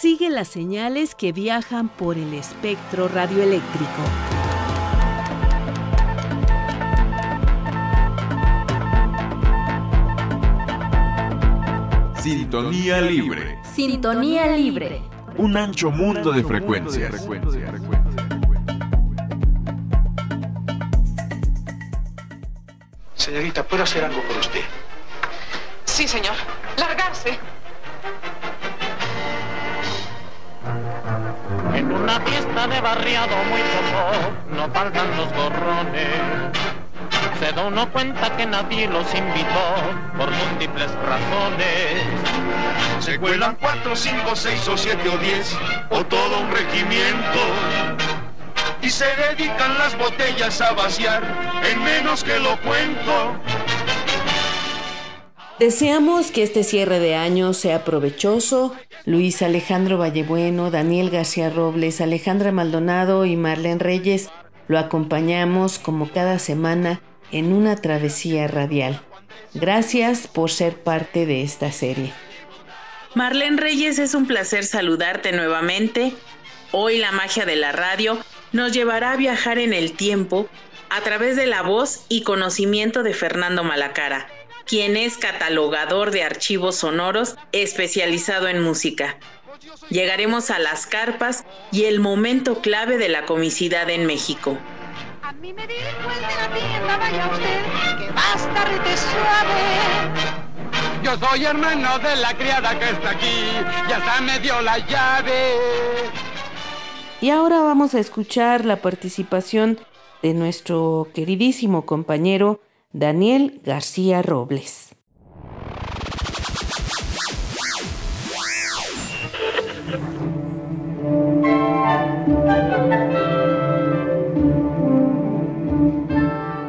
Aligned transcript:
sigue 0.00 0.30
las 0.30 0.48
señales 0.48 1.14
que 1.14 1.30
viajan 1.30 1.90
por 1.90 2.16
el 2.16 2.32
espectro 2.32 3.06
radioeléctrico. 3.06 4.02
Sintonía 12.22 13.02
libre. 13.02 13.58
Sintonía 13.74 14.46
libre. 14.56 15.02
Un 15.36 15.58
ancho 15.58 15.90
mundo 15.90 16.32
de 16.32 16.44
frecuencias. 16.44 17.28
Señorita, 23.16 23.68
¿puedo 23.68 23.82
hacer 23.82 24.04
algo 24.04 24.22
por 24.22 24.38
usted? 24.38 24.62
Sí, 25.84 26.08
señor. 26.08 26.36
Largarse. 26.78 27.59
Una 31.90 32.20
fiesta 32.20 32.66
de 32.66 32.80
barriado 32.80 33.36
muy 33.50 33.60
poco, 33.60 34.56
no 34.56 34.72
faltan 34.72 35.16
los 35.16 35.32
gorrones. 35.32 36.58
Se 37.38 37.52
da 37.52 37.66
uno 37.66 37.90
cuenta 37.90 38.36
que 38.36 38.46
nadie 38.46 38.86
los 38.86 39.14
invitó 39.14 40.16
por 40.16 40.30
múltiples 40.30 40.90
razones. 41.06 42.04
Se 43.00 43.18
cuelan 43.18 43.56
cuatro, 43.56 43.96
cinco, 43.96 44.34
seis 44.34 44.66
o 44.68 44.76
siete 44.76 45.08
o 45.08 45.16
diez, 45.18 45.56
o 45.90 46.04
todo 46.04 46.40
un 46.40 46.50
regimiento. 46.50 47.40
Y 48.82 48.90
se 48.90 49.06
dedican 49.16 49.78
las 49.78 49.96
botellas 49.96 50.60
a 50.60 50.72
vaciar 50.72 51.22
en 51.64 51.82
menos 51.82 52.22
que 52.22 52.38
lo 52.38 52.58
cuento. 52.60 53.36
Deseamos 55.58 56.30
que 56.30 56.42
este 56.42 56.64
cierre 56.64 56.98
de 57.00 57.16
año 57.16 57.52
sea 57.52 57.84
provechoso. 57.84 58.74
Luis 59.06 59.40
Alejandro 59.42 59.98
Vallebueno, 59.98 60.70
Daniel 60.70 61.10
García 61.10 61.50
Robles, 61.50 62.00
Alejandra 62.00 62.52
Maldonado 62.52 63.24
y 63.24 63.36
Marlene 63.36 63.78
Reyes 63.78 64.30
lo 64.68 64.78
acompañamos 64.78 65.78
como 65.78 66.10
cada 66.10 66.38
semana 66.38 67.00
en 67.32 67.52
una 67.52 67.76
travesía 67.76 68.46
radial. 68.46 69.00
Gracias 69.54 70.28
por 70.28 70.50
ser 70.50 70.76
parte 70.76 71.26
de 71.26 71.42
esta 71.42 71.72
serie. 71.72 72.12
Marlene 73.14 73.56
Reyes, 73.56 73.98
es 73.98 74.14
un 74.14 74.26
placer 74.26 74.64
saludarte 74.64 75.32
nuevamente. 75.32 76.12
Hoy 76.70 76.98
la 76.98 77.10
magia 77.10 77.46
de 77.46 77.56
la 77.56 77.72
radio 77.72 78.18
nos 78.52 78.72
llevará 78.72 79.12
a 79.12 79.16
viajar 79.16 79.58
en 79.58 79.72
el 79.72 79.92
tiempo 79.92 80.48
a 80.90 81.00
través 81.00 81.36
de 81.36 81.46
la 81.46 81.62
voz 81.62 82.04
y 82.08 82.22
conocimiento 82.22 83.02
de 83.02 83.14
Fernando 83.14 83.64
Malacara, 83.64 84.28
quien 84.70 84.96
es 84.96 85.18
catalogador 85.18 86.12
de 86.12 86.22
archivos 86.22 86.76
sonoros 86.76 87.34
especializado 87.50 88.46
en 88.46 88.62
música. 88.62 89.18
Llegaremos 89.88 90.52
a 90.52 90.60
las 90.60 90.86
carpas 90.86 91.44
y 91.72 91.86
el 91.86 91.98
momento 91.98 92.60
clave 92.60 92.96
de 92.96 93.08
la 93.08 93.26
comicidad 93.26 93.90
en 93.90 94.06
México. 94.06 94.56
A 95.24 95.32
mí 95.32 95.52
me 95.52 95.66
dijo 95.66 95.80
el 95.80 96.20
de 96.20 96.36
la 96.36 96.54
tienda, 96.54 96.96
vaya 96.98 97.30
usted, 97.32 97.98
que 97.98 98.12
basta 98.12 98.64
rete 98.64 98.96
suave. 98.96 99.60
Yo 101.02 101.18
soy 101.18 101.44
hermano 101.46 101.98
de 101.98 102.14
la 102.14 102.32
criada 102.36 102.78
que 102.78 102.90
está 102.90 103.10
aquí, 103.10 103.42
ya 103.88 103.96
hasta 103.96 104.20
me 104.20 104.38
dio 104.38 104.60
la 104.60 104.78
llave. 104.86 105.54
Y 107.20 107.30
ahora 107.30 107.60
vamos 107.62 107.96
a 107.96 107.98
escuchar 107.98 108.64
la 108.64 108.76
participación 108.76 109.80
de 110.22 110.32
nuestro 110.32 111.08
queridísimo 111.12 111.84
compañero 111.86 112.60
Daniel 112.92 113.60
García 113.64 114.20
Robles. 114.20 114.96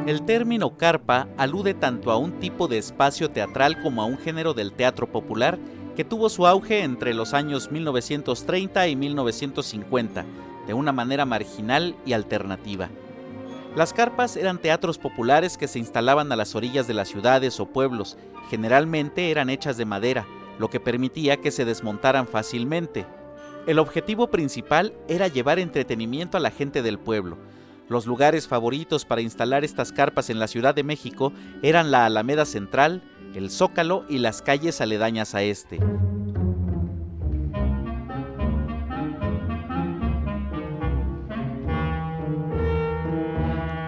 El 0.05 0.21
término 0.21 0.77
carpa 0.77 1.27
alude 1.37 1.73
tanto 1.73 2.11
a 2.11 2.17
un 2.17 2.33
tipo 2.39 2.67
de 2.67 2.77
espacio 2.77 3.31
teatral 3.31 3.81
como 3.81 4.03
a 4.03 4.05
un 4.05 4.19
género 4.19 4.53
del 4.53 4.73
teatro 4.73 5.11
popular 5.11 5.57
que 5.95 6.03
tuvo 6.03 6.29
su 6.29 6.45
auge 6.45 6.83
entre 6.83 7.15
los 7.15 7.33
años 7.33 7.71
1930 7.71 8.87
y 8.89 8.95
1950, 8.95 10.25
de 10.67 10.73
una 10.75 10.91
manera 10.91 11.25
marginal 11.25 11.95
y 12.05 12.13
alternativa. 12.13 12.89
Las 13.75 13.93
carpas 13.93 14.35
eran 14.35 14.57
teatros 14.57 14.97
populares 14.97 15.57
que 15.57 15.67
se 15.67 15.79
instalaban 15.79 16.31
a 16.31 16.35
las 16.35 16.55
orillas 16.55 16.87
de 16.87 16.93
las 16.93 17.07
ciudades 17.07 17.59
o 17.59 17.65
pueblos, 17.65 18.17
generalmente 18.49 19.31
eran 19.31 19.49
hechas 19.49 19.77
de 19.77 19.85
madera, 19.85 20.27
lo 20.59 20.69
que 20.69 20.79
permitía 20.79 21.37
que 21.37 21.51
se 21.51 21.65
desmontaran 21.65 22.27
fácilmente. 22.27 23.05
El 23.67 23.79
objetivo 23.79 24.29
principal 24.29 24.93
era 25.07 25.27
llevar 25.27 25.59
entretenimiento 25.59 26.37
a 26.37 26.41
la 26.41 26.51
gente 26.51 26.81
del 26.81 26.99
pueblo, 26.99 27.37
los 27.91 28.05
lugares 28.05 28.47
favoritos 28.47 29.03
para 29.03 29.19
instalar 29.19 29.65
estas 29.65 29.91
carpas 29.91 30.29
en 30.29 30.39
la 30.39 30.47
Ciudad 30.47 30.73
de 30.73 30.81
México 30.81 31.33
eran 31.61 31.91
la 31.91 32.05
Alameda 32.05 32.45
Central, 32.45 33.03
el 33.35 33.49
Zócalo 33.49 34.05
y 34.07 34.19
las 34.19 34.41
calles 34.41 34.79
aledañas 34.79 35.35
a 35.35 35.43
este. 35.43 35.77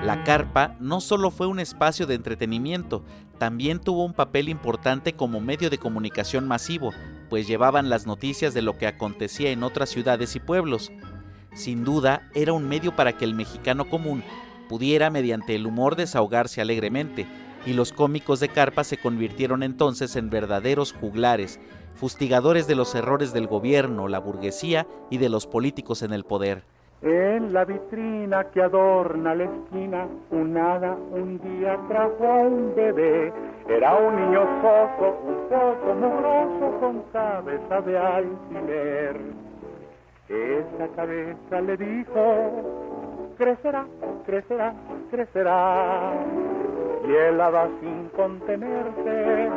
La 0.05 0.25
carpa 0.25 0.75
no 0.81 0.99
solo 0.99 1.31
fue 1.31 1.47
un 1.47 1.61
espacio 1.61 2.05
de 2.05 2.15
entretenimiento, 2.15 3.05
también 3.37 3.79
tuvo 3.79 4.03
un 4.03 4.11
papel 4.11 4.49
importante 4.49 5.13
como 5.13 5.39
medio 5.39 5.69
de 5.69 5.77
comunicación 5.77 6.45
masivo, 6.45 6.91
pues 7.29 7.47
llevaban 7.47 7.89
las 7.89 8.05
noticias 8.05 8.53
de 8.53 8.61
lo 8.61 8.77
que 8.77 8.85
acontecía 8.85 9.51
en 9.51 9.63
otras 9.63 9.89
ciudades 9.89 10.35
y 10.35 10.41
pueblos. 10.41 10.91
Sin 11.53 11.85
duda, 11.85 12.29
era 12.35 12.51
un 12.51 12.67
medio 12.67 12.93
para 12.97 13.13
que 13.17 13.23
el 13.23 13.33
mexicano 13.33 13.89
común 13.89 14.25
pudiera 14.67 15.09
mediante 15.09 15.55
el 15.55 15.65
humor 15.65 15.95
desahogarse 15.95 16.59
alegremente, 16.59 17.25
y 17.65 17.71
los 17.71 17.93
cómicos 17.93 18.41
de 18.41 18.49
carpa 18.49 18.83
se 18.83 18.97
convirtieron 18.97 19.63
entonces 19.63 20.17
en 20.17 20.29
verdaderos 20.29 20.91
juglares, 20.91 21.61
fustigadores 21.95 22.67
de 22.67 22.75
los 22.75 22.93
errores 22.93 23.31
del 23.31 23.47
gobierno, 23.47 24.09
la 24.09 24.19
burguesía 24.19 24.85
y 25.09 25.17
de 25.17 25.29
los 25.29 25.47
políticos 25.47 26.01
en 26.01 26.11
el 26.11 26.25
poder. 26.25 26.72
En 27.03 27.51
la 27.51 27.65
vitrina 27.65 28.45
que 28.45 28.61
adorna 28.61 29.35
la 29.35 29.43
esquina, 29.43 30.07
un 30.31 30.57
hada 30.57 30.95
un 31.11 31.37
día 31.37 31.77
trajo 31.89 32.25
a 32.25 32.35
un 32.43 32.73
bebé. 32.73 33.33
Era 33.67 33.95
un 33.97 34.15
niño 34.15 34.41
soso, 34.61 35.19
un 35.27 35.49
poco 35.49 35.93
mugroso, 35.95 36.79
con 36.79 37.01
cabeza 37.11 37.81
de 37.81 37.97
alfiler. 37.97 39.19
Esa 40.29 40.87
cabeza 40.95 41.61
le 41.61 41.75
dijo, 41.75 43.33
crecerá, 43.37 43.85
crecerá, 44.25 44.73
crecerá. 45.11 46.13
Y 47.05 47.11
el 47.11 47.41
hada 47.41 47.67
sin 47.81 48.07
contenerse 48.15 49.49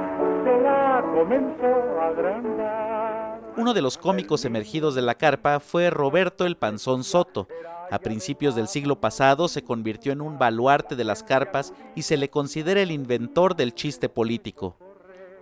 Uno 3.56 3.74
de 3.74 3.82
los 3.82 3.98
cómicos 3.98 4.44
emergidos 4.44 4.94
de 4.94 5.02
la 5.02 5.14
carpa 5.14 5.60
fue 5.60 5.90
Roberto 5.90 6.46
el 6.46 6.56
Panzón 6.56 7.04
Soto. 7.04 7.48
A 7.90 7.98
principios 7.98 8.54
del 8.54 8.68
siglo 8.68 9.00
pasado 9.00 9.48
se 9.48 9.62
convirtió 9.62 10.12
en 10.12 10.20
un 10.20 10.38
baluarte 10.38 10.96
de 10.96 11.04
las 11.04 11.22
carpas 11.22 11.72
y 11.94 12.02
se 12.02 12.16
le 12.16 12.30
considera 12.30 12.82
el 12.82 12.90
inventor 12.90 13.56
del 13.56 13.74
chiste 13.74 14.08
político. 14.08 14.76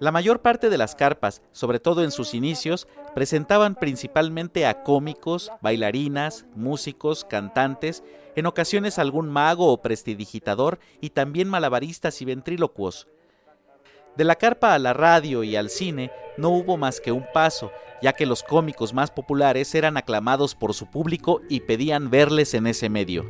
La 0.00 0.10
mayor 0.10 0.40
parte 0.40 0.70
de 0.70 0.78
las 0.78 0.94
carpas, 0.94 1.40
sobre 1.52 1.78
todo 1.78 2.02
en 2.02 2.10
sus 2.10 2.34
inicios, 2.34 2.88
presentaban 3.14 3.74
principalmente 3.74 4.66
a 4.66 4.82
cómicos, 4.82 5.50
bailarinas, 5.62 6.46
músicos, 6.54 7.24
cantantes, 7.24 8.02
en 8.36 8.46
ocasiones 8.46 8.98
algún 8.98 9.28
mago 9.28 9.72
o 9.72 9.80
prestidigitador 9.80 10.78
y 11.00 11.10
también 11.10 11.48
malabaristas 11.48 12.20
y 12.22 12.24
ventrílocuos. 12.24 13.08
De 14.16 14.22
la 14.22 14.36
carpa 14.36 14.74
a 14.74 14.78
la 14.78 14.92
radio 14.92 15.42
y 15.42 15.56
al 15.56 15.70
cine 15.70 16.12
no 16.36 16.50
hubo 16.50 16.76
más 16.76 17.00
que 17.00 17.10
un 17.10 17.26
paso, 17.32 17.72
ya 18.00 18.12
que 18.12 18.26
los 18.26 18.44
cómicos 18.44 18.94
más 18.94 19.10
populares 19.10 19.74
eran 19.74 19.96
aclamados 19.96 20.54
por 20.54 20.72
su 20.72 20.86
público 20.86 21.40
y 21.48 21.60
pedían 21.60 22.10
verles 22.10 22.54
en 22.54 22.68
ese 22.68 22.88
medio. 22.88 23.24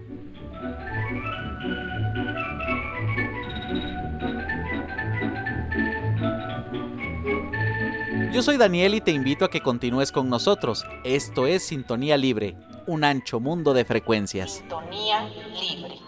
Yo 8.30 8.42
soy 8.42 8.58
Daniel 8.58 8.94
y 8.94 9.00
te 9.00 9.12
invito 9.12 9.46
a 9.46 9.50
que 9.50 9.60
continúes 9.60 10.12
con 10.12 10.28
nosotros. 10.28 10.84
Esto 11.04 11.46
es 11.46 11.62
Sintonía 11.62 12.18
Libre, 12.18 12.56
un 12.86 13.04
ancho 13.04 13.40
mundo 13.40 13.72
de 13.72 13.86
frecuencias. 13.86 14.56
Sintonía 14.56 15.28
Libre. 15.28 16.03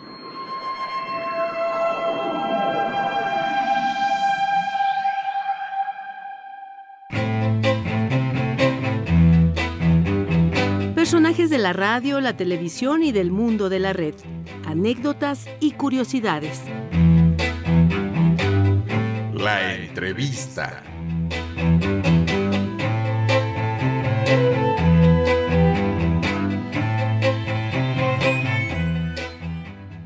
Personajes 11.07 11.51
de 11.51 11.59
la 11.59 11.73
radio, 11.73 12.21
la 12.21 12.37
televisión 12.37 13.05
y 13.05 13.13
del 13.13 13.31
mundo 13.31 13.69
de 13.69 13.79
la 13.79 13.93
red. 13.93 14.17
Anécdotas 14.65 15.47
y 15.61 15.71
curiosidades. 15.71 16.63
La 19.33 19.77
entrevista. 19.77 20.83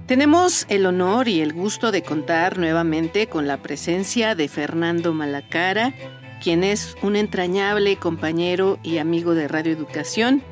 Tenemos 0.05 0.67
el 0.69 0.85
honor 0.85 1.29
y 1.29 1.41
el 1.41 1.55
gusto 1.55 1.93
de 1.93 2.03
contar 2.03 2.59
nuevamente 2.59 3.27
con 3.27 3.47
la 3.47 3.63
presencia 3.63 4.35
de 4.35 4.49
Fernando 4.49 5.15
Malacara, 5.15 5.95
quien 6.43 6.63
es 6.63 6.95
un 7.01 7.17
entrañable 7.17 7.97
compañero 7.97 8.79
y 8.83 8.99
amigo 8.99 9.35
de 9.35 9.49
Radio 9.49 9.73
Educación 9.73 10.43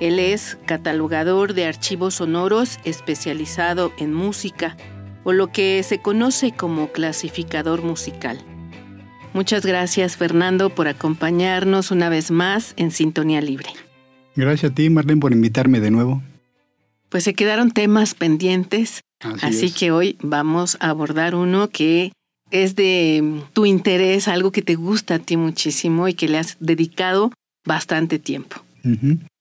él 0.00 0.18
es 0.18 0.58
catalogador 0.66 1.54
de 1.54 1.66
archivos 1.66 2.14
sonoros 2.16 2.78
especializado 2.84 3.92
en 3.98 4.12
música, 4.12 4.76
o 5.24 5.32
lo 5.32 5.50
que 5.52 5.82
se 5.82 5.98
conoce 5.98 6.52
como 6.52 6.92
clasificador 6.92 7.82
musical. 7.82 8.38
Muchas 9.32 9.66
gracias 9.66 10.16
Fernando 10.16 10.70
por 10.70 10.86
acompañarnos 10.86 11.90
una 11.90 12.08
vez 12.08 12.30
más 12.30 12.74
en 12.76 12.90
Sintonía 12.90 13.40
Libre. 13.40 13.70
Gracias 14.36 14.72
a 14.72 14.74
ti 14.74 14.90
Marlene 14.90 15.20
por 15.20 15.32
invitarme 15.32 15.80
de 15.80 15.90
nuevo. 15.90 16.22
Pues 17.08 17.24
se 17.24 17.34
quedaron 17.34 17.70
temas 17.70 18.14
pendientes, 18.14 19.00
así, 19.42 19.70
que 19.70 19.90
hoy 19.92 20.16
vamos 20.20 20.76
a 20.80 20.90
abordar 20.90 21.34
uno 21.34 21.68
que 21.68 22.12
es 22.50 22.76
de 22.76 23.42
tu 23.52 23.66
interés, 23.66 24.28
algo 24.28 24.52
que 24.52 24.62
te 24.62 24.74
gusta 24.74 25.16
a 25.16 25.18
ti 25.18 25.36
muchísimo 25.36 26.08
y 26.08 26.14
que 26.14 26.28
le 26.28 26.38
has 26.38 26.56
dedicado 26.60 27.32
bastante 27.64 28.18
tiempo. 28.18 28.56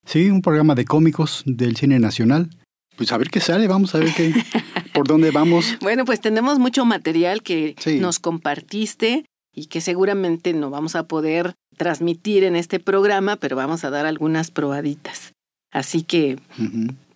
Sí, 0.06 0.30
un 0.30 0.42
programa 0.42 0.76
de 0.76 0.86
cómicos 0.86 1.44
del 1.46 1.76
cine 1.76 2.00
nacional. 2.00 2.50
Pues 2.96 3.12
a 3.12 3.18
ver 3.18 3.30
qué 3.30 3.40
sale, 3.40 3.68
vamos 3.68 3.96
a 3.96 4.00
ver 4.00 4.14
qué, 4.16 4.34
por 4.94 5.08
dónde 5.08 5.32
vamos. 5.32 5.78
Bueno, 5.82 6.06
pues 6.06 6.22
tenemos 6.22 6.60
mucho 6.60 6.86
material 6.86 7.42
que 7.42 7.76
nos 8.00 8.20
compartiste 8.20 9.26
y 9.54 9.66
que 9.68 9.82
seguramente 9.82 10.54
no 10.54 10.70
vamos 10.70 10.96
a 10.96 11.08
poder 11.08 11.56
transmitir 11.78 12.44
en 12.44 12.56
este 12.56 12.80
programa, 12.80 13.36
pero 13.38 13.56
vamos 13.56 13.84
a 13.84 13.90
dar 13.90 14.06
algunas 14.06 14.52
probaditas. 14.52 15.34
Así 15.72 16.04
que, 16.04 16.40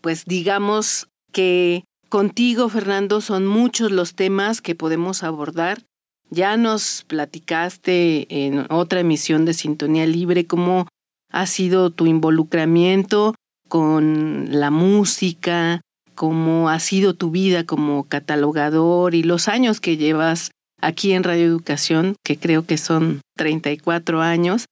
pues 0.01 0.25
digamos 0.25 1.07
que 1.31 1.84
contigo, 2.10 2.69
Fernando, 2.69 3.22
son 3.22 3.45
muchos 3.45 3.92
los 3.92 4.16
temas 4.16 4.62
que 4.62 4.75
podemos 4.75 5.24
abordar. 5.24 5.84
Ya 6.30 6.57
nos 6.57 7.06
platicaste 7.07 8.28
en 8.30 8.66
otra 8.69 9.00
emisión 9.00 9.45
de 9.45 9.54
Sintonía 9.54 10.06
Libre 10.06 10.45
cómo 10.45 10.88
ha 11.31 11.45
sido 11.45 11.89
tu 11.89 12.06
involucramiento 12.06 13.35
con 13.68 14.47
la 14.51 14.71
música, 14.71 15.81
cómo 16.15 16.69
ha 16.69 16.79
sido 16.79 17.13
tu 17.13 17.31
vida 17.31 17.63
como 17.65 18.03
catalogador 18.06 19.13
y 19.13 19.24
los 19.24 19.47
años 19.47 19.79
que 19.79 19.97
llevas 19.97 20.51
aquí 20.81 21.13
en 21.13 21.24
Radio 21.24 21.45
Educación, 21.45 22.15
que 22.24 22.38
creo 22.38 22.65
que 22.65 22.77
son 22.77 23.21
34 23.35 24.21
años. 24.21 24.65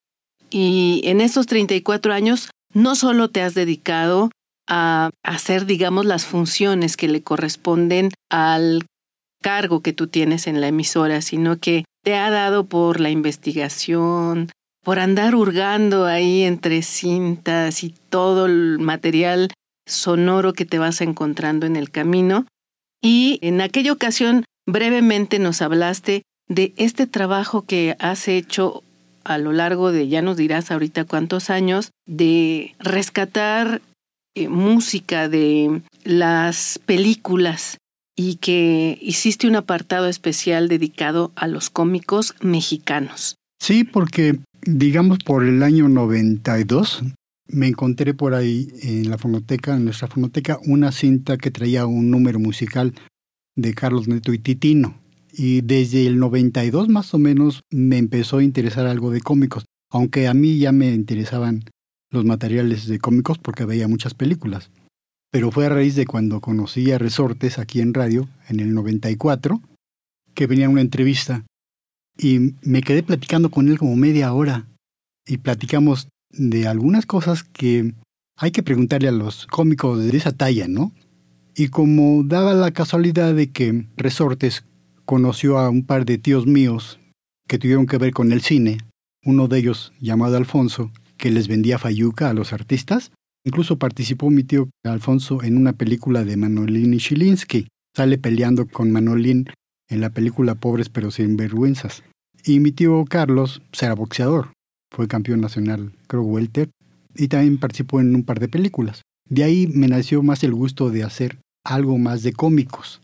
Y 0.49 1.01
en 1.05 1.21
estos 1.21 1.47
34 1.47 2.13
años 2.13 2.49
no 2.73 2.95
solo 2.95 3.29
te 3.29 3.41
has 3.41 3.53
dedicado 3.53 4.29
a 4.67 5.11
hacer, 5.23 5.65
digamos, 5.65 6.05
las 6.05 6.25
funciones 6.25 6.97
que 6.97 7.07
le 7.07 7.21
corresponden 7.21 8.09
al 8.29 8.85
cargo 9.41 9.81
que 9.81 9.93
tú 9.93 10.07
tienes 10.07 10.47
en 10.47 10.61
la 10.61 10.67
emisora, 10.67 11.21
sino 11.21 11.57
que 11.57 11.85
te 12.03 12.15
ha 12.15 12.31
dado 12.31 12.65
por 12.65 12.99
la 12.99 13.11
investigación, 13.11 14.49
por 14.85 14.99
andar 14.99 15.33
hurgando 15.33 16.05
ahí 16.05 16.43
entre 16.43 16.83
cintas 16.83 17.83
y 17.83 17.89
todo 17.89 18.45
el 18.45 18.77
material 18.77 19.51
sonoro 19.87 20.53
que 20.53 20.65
te 20.65 20.77
vas 20.77 21.01
encontrando 21.01 21.65
en 21.65 21.75
el 21.75 21.89
camino. 21.89 22.45
Y 23.01 23.39
en 23.41 23.61
aquella 23.61 23.91
ocasión 23.91 24.45
brevemente 24.67 25.39
nos 25.39 25.63
hablaste 25.63 26.21
de 26.47 26.73
este 26.77 27.07
trabajo 27.07 27.63
que 27.63 27.95
has 27.99 28.27
hecho 28.27 28.83
a 29.23 29.39
lo 29.39 29.53
largo 29.53 29.91
de, 29.91 30.07
ya 30.07 30.21
nos 30.21 30.37
dirás 30.37 30.69
ahorita 30.69 31.03
cuántos 31.05 31.49
años, 31.49 31.89
de 32.05 32.75
rescatar 32.77 33.81
eh, 34.35 34.49
música 34.49 35.27
de 35.27 35.81
las 36.03 36.79
películas 36.85 37.79
y 38.15 38.35
que 38.35 38.99
hiciste 39.01 39.47
un 39.47 39.55
apartado 39.55 40.07
especial 40.07 40.67
dedicado 40.67 41.31
a 41.35 41.47
los 41.47 41.71
cómicos 41.71 42.35
mexicanos. 42.39 43.35
Sí, 43.59 43.83
porque 43.83 44.38
digamos 44.65 45.19
por 45.19 45.44
el 45.44 45.63
año 45.63 45.88
92 45.88 47.03
me 47.47 47.67
encontré 47.67 48.13
por 48.15 48.33
ahí 48.33 48.69
en 48.81 49.09
la 49.09 49.17
fonoteca, 49.17 49.75
en 49.75 49.85
nuestra 49.85 50.07
fonoteca, 50.07 50.59
una 50.65 50.91
cinta 50.91 51.38
que 51.38 51.51
traía 51.51 51.85
un 51.85 52.09
número 52.09 52.39
musical 52.39 52.95
de 53.56 53.73
Carlos 53.75 54.07
Neto 54.07 54.33
y 54.33 54.39
Titino. 54.39 55.00
Y 55.31 55.62
desde 55.62 56.07
el 56.07 56.17
92 56.17 56.89
más 56.89 57.13
o 57.13 57.19
menos 57.19 57.62
me 57.69 57.97
empezó 57.97 58.38
a 58.38 58.44
interesar 58.44 58.88
algo 58.88 59.12
de 59.12 59.21
cómicos, 59.21 59.65
aunque 59.91 60.27
a 60.27 60.33
mí 60.33 60.57
ya 60.57 60.71
me 60.71 60.91
interesaban 60.94 61.63
los 62.09 62.25
materiales 62.25 62.88
de 62.88 63.00
cómicos 63.00 63.38
porque 63.38 63.65
veía 63.65 63.88
muchas 63.88 64.15
películas. 64.15 64.71
Pero 65.31 65.51
fue 65.51 65.67
a 65.67 65.69
raíz 65.69 65.95
de 65.95 66.06
cuando 66.06 66.41
conocí 66.41 66.91
a 66.91 66.97
Resortes 66.97 67.59
aquí 67.59 67.81
en 67.81 67.94
radio, 67.94 68.27
en 68.47 68.59
el 68.59 68.73
94, 68.73 69.62
que 70.33 70.47
venía 70.47 70.69
una 70.69 70.81
entrevista 70.81 71.45
y 72.17 72.53
me 72.62 72.81
quedé 72.81 73.03
platicando 73.03 73.50
con 73.51 73.67
él 73.67 73.77
como 73.77 73.95
media 73.95 74.33
hora 74.33 74.67
y 75.25 75.38
platicamos 75.38 76.07
de 76.29 76.67
algunas 76.67 77.06
cosas 77.06 77.44
que 77.44 77.94
hay 78.38 78.51
que 78.51 78.63
preguntarle 78.63 79.07
a 79.07 79.13
los 79.13 79.47
cómicos 79.47 80.03
de 80.03 80.15
esa 80.15 80.31
talla, 80.31 80.67
¿no? 80.67 80.91
Y 81.56 81.69
como 81.69 82.23
daba 82.23 82.53
la 82.53 82.71
casualidad 82.71 83.33
de 83.33 83.51
que 83.51 83.88
Resortes 83.95 84.65
conoció 85.06 85.57
a 85.57 85.69
un 85.69 85.85
par 85.85 86.06
de 86.06 86.17
tíos 86.17 86.45
míos 86.45 87.00
que 87.47 87.57
tuvieron 87.57 87.85
que 87.85 87.97
ver 87.97 88.12
con 88.12 88.31
el 88.31 88.41
cine, 88.41 88.79
uno 89.23 89.47
de 89.47 89.59
ellos 89.59 89.94
llamado 90.00 90.35
Alfonso, 90.35 90.91
que 91.17 91.31
les 91.31 91.47
vendía 91.47 91.79
fayuca 91.79 92.29
a 92.29 92.33
los 92.33 92.51
artistas. 92.51 93.12
Incluso 93.45 93.77
participó 93.77 94.29
mi 94.29 94.44
tío 94.44 94.69
Alfonso 94.83 95.44
en 95.44 95.57
una 95.57 95.73
película 95.73 96.23
de 96.25 96.35
Manolín 96.35 96.94
y 96.94 96.97
Chilinsky. 96.97 97.67
Sale 97.95 98.17
peleando 98.17 98.67
con 98.67 98.91
Manolín 98.91 99.50
en 99.89 100.01
la 100.01 100.09
película 100.09 100.55
Pobres 100.55 100.89
pero 100.89 101.11
sin 101.11 101.37
vergüenzas. 101.37 102.03
Y 102.43 102.59
mi 102.59 102.71
tío 102.71 103.05
Carlos 103.05 103.61
pues, 103.71 103.83
era 103.83 103.95
boxeador. 103.95 104.53
Fue 104.91 105.07
campeón 105.07 105.41
nacional, 105.41 105.91
creo, 106.07 106.21
welter. 106.21 106.69
Y 107.15 107.27
también 107.27 107.57
participó 107.57 107.99
en 107.99 108.13
un 108.15 108.23
par 108.23 108.39
de 108.39 108.47
películas. 108.47 109.01
De 109.27 109.43
ahí 109.43 109.67
me 109.67 109.87
nació 109.87 110.21
más 110.21 110.43
el 110.43 110.53
gusto 110.53 110.89
de 110.89 111.03
hacer 111.03 111.39
algo 111.63 111.97
más 111.97 112.23
de 112.23 112.33
cómicos 112.33 113.01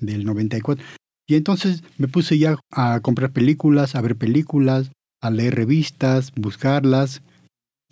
del 0.00 0.24
94. 0.24 0.84
Y 1.26 1.34
entonces 1.34 1.82
me 1.98 2.08
puse 2.08 2.38
ya 2.38 2.56
a 2.70 3.00
comprar 3.00 3.32
películas, 3.32 3.94
a 3.94 4.00
ver 4.00 4.16
películas, 4.16 4.90
a 5.20 5.30
leer 5.30 5.56
revistas, 5.56 6.32
buscarlas. 6.36 7.22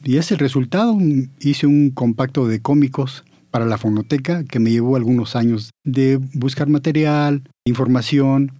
Y 0.03 0.17
ese 0.19 0.37
resultado. 0.37 0.97
Hice 1.41 1.67
un 1.67 1.91
compacto 1.91 2.47
de 2.47 2.61
cómicos 2.61 3.25
para 3.51 3.67
la 3.67 3.79
fonoteca 3.79 4.45
que 4.45 4.59
me 4.59 4.71
llevó 4.71 4.97
algunos 4.97 5.37
años 5.37 5.71
de 5.85 6.19
buscar 6.35 6.69
material, 6.69 7.43
información, 7.65 8.59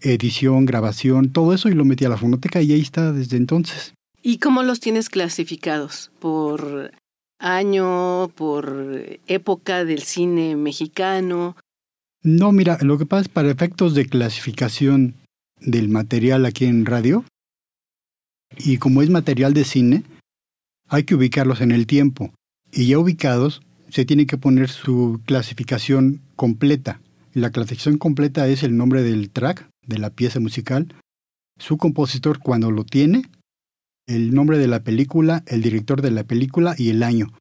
edición, 0.00 0.66
grabación, 0.66 1.32
todo 1.32 1.54
eso 1.54 1.68
y 1.68 1.74
lo 1.74 1.84
metí 1.84 2.04
a 2.04 2.08
la 2.08 2.16
fonoteca 2.16 2.60
y 2.62 2.72
ahí 2.72 2.80
está 2.80 3.12
desde 3.12 3.36
entonces. 3.36 3.94
¿Y 4.22 4.38
cómo 4.38 4.62
los 4.62 4.80
tienes 4.80 5.08
clasificados? 5.08 6.12
¿Por 6.18 6.92
año, 7.38 8.28
por 8.34 9.18
época 9.26 9.84
del 9.84 10.02
cine 10.02 10.56
mexicano? 10.56 11.56
No, 12.22 12.52
mira, 12.52 12.78
lo 12.82 12.98
que 12.98 13.06
pasa 13.06 13.22
es 13.22 13.28
para 13.28 13.50
efectos 13.50 13.94
de 13.94 14.06
clasificación 14.06 15.16
del 15.60 15.88
material 15.88 16.46
aquí 16.46 16.66
en 16.66 16.86
radio, 16.86 17.24
y 18.58 18.78
como 18.78 19.02
es 19.02 19.10
material 19.10 19.54
de 19.54 19.64
cine, 19.64 20.04
hay 20.88 21.04
que 21.04 21.14
ubicarlos 21.14 21.60
en 21.60 21.72
el 21.72 21.86
tiempo. 21.86 22.32
Y 22.70 22.86
ya 22.86 22.98
ubicados, 22.98 23.62
se 23.92 24.06
tiene 24.06 24.26
que 24.26 24.38
poner 24.38 24.70
su 24.70 25.20
clasificación 25.26 26.22
completa. 26.34 27.02
La 27.34 27.50
clasificación 27.50 27.98
completa 27.98 28.48
es 28.48 28.62
el 28.62 28.74
nombre 28.74 29.02
del 29.02 29.28
track, 29.28 29.68
de 29.86 29.98
la 29.98 30.08
pieza 30.08 30.40
musical, 30.40 30.94
su 31.58 31.76
compositor 31.76 32.38
cuando 32.38 32.70
lo 32.70 32.84
tiene, 32.84 33.24
el 34.06 34.34
nombre 34.34 34.56
de 34.56 34.66
la 34.66 34.82
película, 34.82 35.42
el 35.46 35.60
director 35.60 36.00
de 36.00 36.10
la 36.10 36.24
película 36.24 36.74
y 36.78 36.88
el 36.88 37.02
año. 37.02 37.34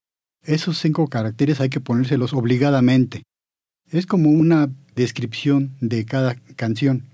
Esos 0.43 0.77
cinco 0.77 1.08
caracteres 1.08 1.62
hay 1.62 1.70
que 1.70 1.79
ponérselos 1.79 2.34
obligadamente. 2.34 3.24
Es 3.89 4.05
como 4.05 4.29
una 4.29 4.70
descripción 4.93 5.72
de 5.79 6.03
cada 6.03 6.36
canción. 6.58 7.08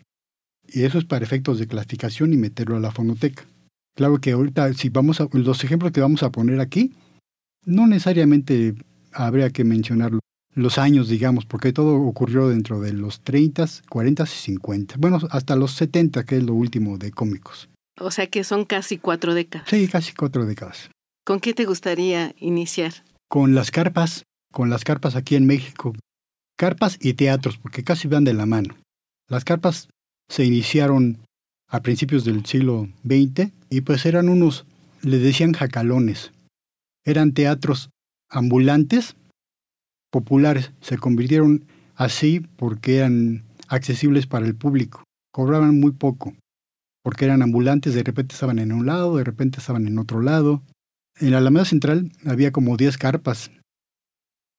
Y 0.68 0.84
eso 0.84 0.98
es 0.98 1.06
para 1.06 1.24
efectos 1.24 1.60
de 1.60 1.68
clasificación 1.68 2.34
y 2.34 2.38
meterlo 2.38 2.76
a 2.76 2.80
la 2.80 2.92
fonoteca. 2.92 3.46
Claro 3.96 4.20
que 4.20 4.32
ahorita, 4.32 4.74
si 4.74 4.90
vamos 4.90 5.22
a, 5.22 5.30
los 5.32 5.64
ejemplos 5.64 5.92
que 5.92 6.02
vamos 6.02 6.24
a 6.24 6.32
poner 6.32 6.60
aquí, 6.60 6.94
no 7.66 7.86
necesariamente 7.86 8.74
habría 9.18 9.50
que 9.50 9.64
mencionar 9.64 10.12
los 10.54 10.78
años, 10.78 11.10
digamos, 11.10 11.46
porque 11.46 11.74
todo 11.74 11.96
ocurrió 11.96 12.48
dentro 12.50 12.80
de 12.80 12.94
los 12.94 13.22
30, 13.22 13.66
40 13.90 14.24
y 14.24 14.28
50. 14.28 14.96
Bueno, 14.98 15.20
hasta 15.30 15.56
los 15.56 15.74
70, 15.74 16.24
que 16.26 16.38
es 16.38 16.44
lo 16.44 16.54
último 16.54 16.98
de 16.98 17.12
cómicos. 17.12 17.70
O 18.00 18.12
sea 18.12 18.28
que 18.28 18.44
son 18.44 18.66
casi 18.66 18.98
cuatro 18.98 19.34
décadas. 19.34 19.68
Sí, 19.70 19.88
casi 19.88 20.14
cuatro 20.14 20.46
décadas. 20.46 20.90
¿Con 21.26 21.40
qué 21.40 21.54
te 21.54 21.66
gustaría 21.66 22.34
iniciar? 22.40 22.94
Con 23.28 23.56
las 23.56 23.72
carpas, 23.72 24.24
con 24.52 24.70
las 24.70 24.84
carpas 24.84 25.16
aquí 25.16 25.36
en 25.36 25.46
México. 25.46 25.94
Carpas 26.58 26.98
y 27.02 27.14
teatros, 27.14 27.58
porque 27.58 27.84
casi 27.84 28.08
van 28.08 28.24
de 28.24 28.34
la 28.34 28.46
mano. 28.46 28.76
Las 29.28 29.44
carpas 29.44 29.90
se 30.30 30.46
iniciaron 30.46 31.20
a 31.68 31.82
principios 31.82 32.24
del 32.24 32.46
siglo 32.46 32.88
XX 33.04 33.52
y 33.70 33.82
pues 33.82 34.06
eran 34.06 34.30
unos, 34.30 34.66
le 35.02 35.20
decían 35.20 35.54
jacalones. 35.54 36.32
Eran 37.04 37.34
teatros 37.34 37.90
ambulantes, 38.30 39.16
populares, 40.12 40.72
se 40.82 40.98
convirtieron 40.98 41.66
así 41.96 42.40
porque 42.40 42.98
eran 42.98 43.44
accesibles 43.68 44.28
para 44.28 44.46
el 44.46 44.56
público. 44.56 45.04
Cobraban 45.32 45.80
muy 45.80 45.92
poco, 45.92 46.34
porque 47.04 47.26
eran 47.26 47.42
ambulantes, 47.42 47.94
de 47.94 48.04
repente 48.04 48.34
estaban 48.34 48.60
en 48.60 48.72
un 48.72 48.86
lado, 48.86 49.18
de 49.18 49.24
repente 49.24 49.60
estaban 49.60 49.88
en 49.88 50.00
otro 50.00 50.22
lado. 50.22 50.64
En 51.20 51.32
la 51.32 51.40
Alameda 51.40 51.66
Central 51.66 52.12
había 52.26 52.52
como 52.52 52.78
10 52.78 52.98
carpas 52.98 53.52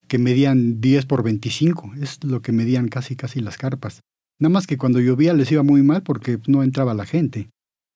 que 0.09 0.19
medían 0.19 0.81
10 0.81 1.07
por 1.07 1.23
25, 1.23 1.93
es 2.01 2.25
lo 2.25 2.41
que 2.41 2.53
medían 2.53 2.89
casi 2.89 3.17
casi 3.17 3.41
las 3.41 3.59
carpas. 3.59 4.01
Nada 4.41 4.53
más 4.53 4.67
que 4.67 4.79
cuando 4.79 5.01
llovía 5.01 5.35
les 5.35 5.51
iba 5.53 5.63
muy 5.63 5.83
mal 5.83 6.03
porque 6.03 6.39
no 6.47 6.63
entraba 6.63 6.95
la 6.95 7.05
gente. 7.05 7.51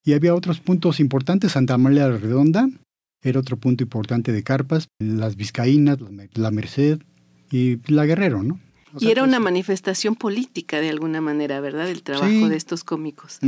Y 0.05 0.13
había 0.15 0.35
otros 0.35 0.61
puntos 0.61 1.01
importantes, 1.01 1.53
Santa 1.53 1.79
María 1.79 2.09
Redonda 2.09 2.69
era 3.23 3.41
otro 3.41 3.57
punto 3.57 3.85
importante 3.85 4.33
de 4.33 4.43
carpas, 4.43 4.89
las 4.99 5.37
Vizcaínas, 5.37 5.99
la 6.35 6.51
Merced 6.51 7.01
y 7.51 7.79
la 7.91 8.07
Guerrero, 8.07 8.43
¿no? 8.43 8.61
y 8.99 9.11
era 9.11 9.23
una 9.23 9.41
manifestación 9.41 10.15
política 10.15 10.81
de 10.81 10.91
alguna 10.91 11.21
manera, 11.21 11.61
¿verdad? 11.61 11.89
El 11.89 12.03
trabajo 12.03 12.49
de 12.49 12.57
estos 12.57 12.85
cómicos. 12.85 13.39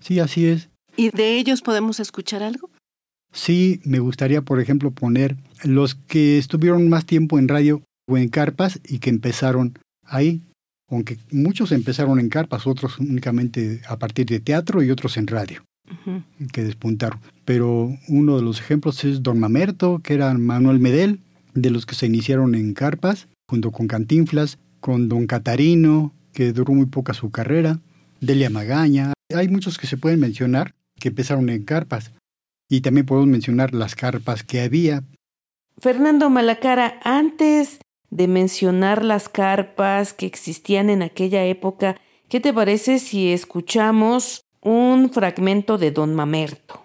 Sí, 0.00 0.18
así 0.18 0.46
es. 0.46 0.68
¿Y 0.96 1.10
de 1.10 1.38
ellos 1.38 1.62
podemos 1.62 2.00
escuchar 2.00 2.42
algo? 2.42 2.70
Sí, 3.32 3.80
me 3.84 3.98
gustaría, 3.98 4.42
por 4.42 4.60
ejemplo, 4.60 4.90
poner 4.90 5.36
los 5.64 5.94
que 5.94 6.38
estuvieron 6.38 6.88
más 6.88 7.04
tiempo 7.04 7.38
en 7.38 7.48
radio 7.48 7.82
o 8.08 8.16
en 8.16 8.28
carpas 8.28 8.80
y 8.86 8.98
que 8.98 9.10
empezaron 9.10 9.78
ahí. 10.04 10.42
Aunque 10.88 11.18
muchos 11.32 11.72
empezaron 11.72 12.20
en 12.20 12.28
carpas, 12.28 12.66
otros 12.66 12.98
únicamente 12.98 13.80
a 13.88 13.98
partir 13.98 14.26
de 14.26 14.38
teatro 14.38 14.82
y 14.82 14.90
otros 14.90 15.16
en 15.16 15.26
radio, 15.26 15.64
que 16.52 16.62
despuntaron. 16.62 17.20
Pero 17.44 17.96
uno 18.08 18.36
de 18.36 18.42
los 18.42 18.60
ejemplos 18.60 19.04
es 19.04 19.22
Don 19.22 19.38
Mamerto, 19.38 20.00
que 20.02 20.14
era 20.14 20.32
Manuel 20.34 20.80
Medel, 20.80 21.20
de 21.54 21.70
los 21.70 21.86
que 21.86 21.94
se 21.94 22.06
iniciaron 22.06 22.54
en 22.54 22.74
carpas, 22.74 23.28
junto 23.48 23.70
con 23.70 23.86
Cantinflas, 23.86 24.58
con 24.80 25.08
Don 25.08 25.26
Catarino, 25.26 26.12
que 26.32 26.52
duró 26.52 26.74
muy 26.74 26.86
poca 26.86 27.14
su 27.14 27.30
carrera, 27.30 27.80
Delia 28.20 28.50
Magaña. 28.50 29.12
Hay 29.34 29.48
muchos 29.48 29.78
que 29.78 29.86
se 29.86 29.96
pueden 29.96 30.20
mencionar 30.20 30.74
que 30.98 31.08
empezaron 31.08 31.48
en 31.48 31.64
carpas. 31.64 32.12
Y 32.68 32.80
también 32.80 33.06
podemos 33.06 33.28
mencionar 33.28 33.74
las 33.74 33.94
carpas 33.94 34.42
que 34.42 34.60
había. 34.60 35.04
Fernando 35.78 36.30
Malacara, 36.30 36.98
antes 37.02 37.78
de 38.10 38.28
mencionar 38.28 39.04
las 39.04 39.28
carpas 39.28 40.12
que 40.12 40.26
existían 40.26 40.88
en 40.88 41.02
aquella 41.02 41.44
época, 41.44 41.96
¿qué 42.28 42.40
te 42.40 42.52
parece 42.52 42.98
si 42.98 43.32
escuchamos 43.32 44.42
un 44.60 45.10
fragmento 45.10 45.78
de 45.78 45.90
Don 45.90 46.14
Mamerto? 46.14 46.83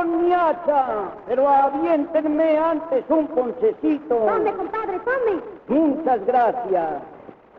Con 0.00 0.24
mi 0.24 0.32
hacha, 0.32 0.86
pero 1.26 1.48
aviéntenme 1.48 2.58
antes 2.58 3.04
un 3.08 3.26
ponchecito. 3.28 4.14
Tome, 4.14 4.52
compadre, 4.54 4.98
tome. 5.00 5.42
Muchas 5.68 6.24
gracias. 6.24 6.88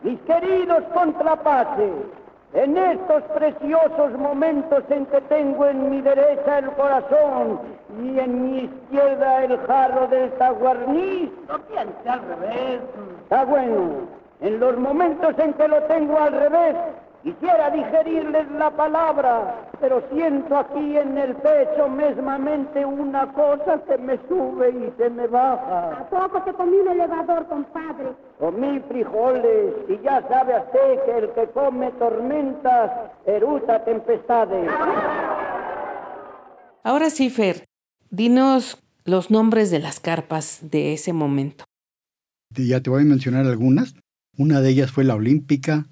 Mis 0.02 0.18
queridos 0.22 0.82
contrapases, 0.92 1.92
en 2.54 2.76
estos 2.76 3.22
preciosos 3.34 4.18
momentos 4.18 4.82
en 4.90 5.06
que 5.06 5.20
tengo 5.22 5.66
en 5.66 5.90
mi 5.90 6.02
derecha 6.02 6.58
el 6.58 6.70
corazón 6.72 7.60
y 8.02 8.18
en 8.18 8.50
mi 8.50 8.58
izquierda 8.64 9.44
el 9.44 9.58
jarro 9.66 10.08
del 10.08 10.32
taguarniz. 10.32 11.30
No 11.48 11.58
piense 11.60 12.08
al 12.08 12.20
revés. 12.22 12.80
Está 13.22 13.44
bueno. 13.44 14.22
En 14.40 14.58
los 14.58 14.76
momentos 14.76 15.38
en 15.38 15.52
que 15.54 15.68
lo 15.68 15.80
tengo 15.84 16.18
al 16.18 16.32
revés, 16.32 16.74
Quisiera 17.22 17.70
digerirles 17.70 18.50
la 18.58 18.70
palabra, 18.72 19.68
pero 19.80 20.02
siento 20.12 20.56
aquí 20.56 20.96
en 20.96 21.16
el 21.16 21.36
pecho 21.36 21.88
mesmamente 21.88 22.84
una 22.84 23.32
cosa 23.32 23.80
que 23.86 23.96
me 23.96 24.18
sube 24.26 24.70
y 24.70 24.92
se 25.00 25.08
me 25.08 25.28
baja. 25.28 25.98
¿A 25.98 26.10
poco 26.10 26.42
te 26.42 26.52
comí 26.52 26.76
un 26.78 26.88
elevador, 26.88 27.46
compadre? 27.46 28.08
Comí 28.40 28.80
frijoles 28.88 29.72
y 29.88 30.02
ya 30.02 30.26
sabe 30.28 30.54
usted 30.58 31.04
que 31.04 31.18
el 31.18 31.30
que 31.30 31.46
come 31.52 31.92
tormentas 31.92 32.90
eruta 33.24 33.84
tempestades. 33.84 34.68
Ahora 36.82 37.08
sí, 37.08 37.30
Fer, 37.30 37.66
dinos 38.10 38.82
los 39.04 39.30
nombres 39.30 39.70
de 39.70 39.78
las 39.78 40.00
carpas 40.00 40.58
de 40.72 40.92
ese 40.92 41.12
momento. 41.12 41.64
Ya 42.50 42.80
te 42.80 42.90
voy 42.90 43.02
a 43.02 43.06
mencionar 43.06 43.46
algunas. 43.46 43.94
Una 44.36 44.60
de 44.60 44.70
ellas 44.70 44.90
fue 44.90 45.04
la 45.04 45.14
Olímpica, 45.14 45.86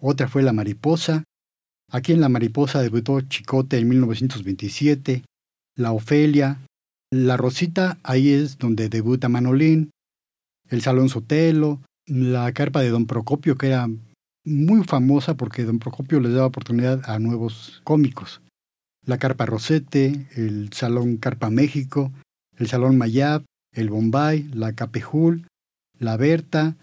otra 0.00 0.28
fue 0.28 0.42
La 0.42 0.52
Mariposa. 0.52 1.24
Aquí 1.90 2.12
en 2.12 2.20
La 2.20 2.28
Mariposa 2.28 2.80
debutó 2.82 3.20
Chicote 3.20 3.78
en 3.78 3.88
1927, 3.88 5.24
La 5.76 5.92
Ofelia, 5.92 6.58
La 7.10 7.36
Rosita, 7.36 7.98
ahí 8.02 8.30
es 8.30 8.58
donde 8.58 8.88
debuta 8.88 9.28
Manolín, 9.28 9.90
El 10.68 10.82
Salón 10.82 11.08
Sotelo, 11.08 11.80
la 12.06 12.52
carpa 12.52 12.80
de 12.80 12.90
Don 12.90 13.06
Procopio, 13.06 13.56
que 13.56 13.68
era 13.68 13.88
muy 14.44 14.84
famosa 14.84 15.34
porque 15.34 15.64
Don 15.64 15.78
Procopio 15.78 16.20
les 16.20 16.32
daba 16.32 16.46
oportunidad 16.46 17.08
a 17.08 17.18
nuevos 17.18 17.80
cómicos. 17.84 18.40
La 19.06 19.18
carpa 19.18 19.46
Rosete, 19.46 20.26
el 20.36 20.72
Salón 20.72 21.16
Carpa 21.16 21.50
México, 21.50 22.12
el 22.56 22.68
Salón 22.68 22.98
Mayab, 22.98 23.44
el 23.72 23.90
Bombay, 23.90 24.44
la 24.52 24.74
Capejul, 24.74 25.46
la 25.98 26.16
Berta, 26.16 26.76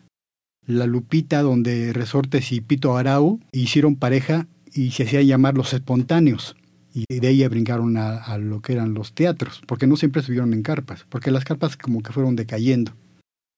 la 0.67 0.85
Lupita, 0.85 1.41
donde 1.41 1.93
Resortes 1.93 2.51
y 2.51 2.61
Pito 2.61 2.97
Arau 2.97 3.39
hicieron 3.51 3.95
pareja 3.95 4.47
y 4.73 4.91
se 4.91 5.03
hacían 5.03 5.25
llamar 5.25 5.55
los 5.55 5.73
espontáneos. 5.73 6.55
Y 6.93 7.19
de 7.19 7.27
ahí 7.27 7.47
brincaron 7.47 7.95
a, 7.97 8.37
lo 8.37 8.61
que 8.61 8.73
eran 8.73 8.93
los 8.93 9.13
teatros, 9.13 9.61
porque 9.65 9.87
no 9.87 9.97
siempre 9.97 10.19
estuvieron 10.19 10.53
en 10.53 10.63
carpas, 10.63 11.05
porque 11.09 11.31
las 11.31 11.45
carpas 11.45 11.77
como 11.77 12.01
que 12.01 12.11
fueron 12.11 12.35
decayendo. 12.35 12.91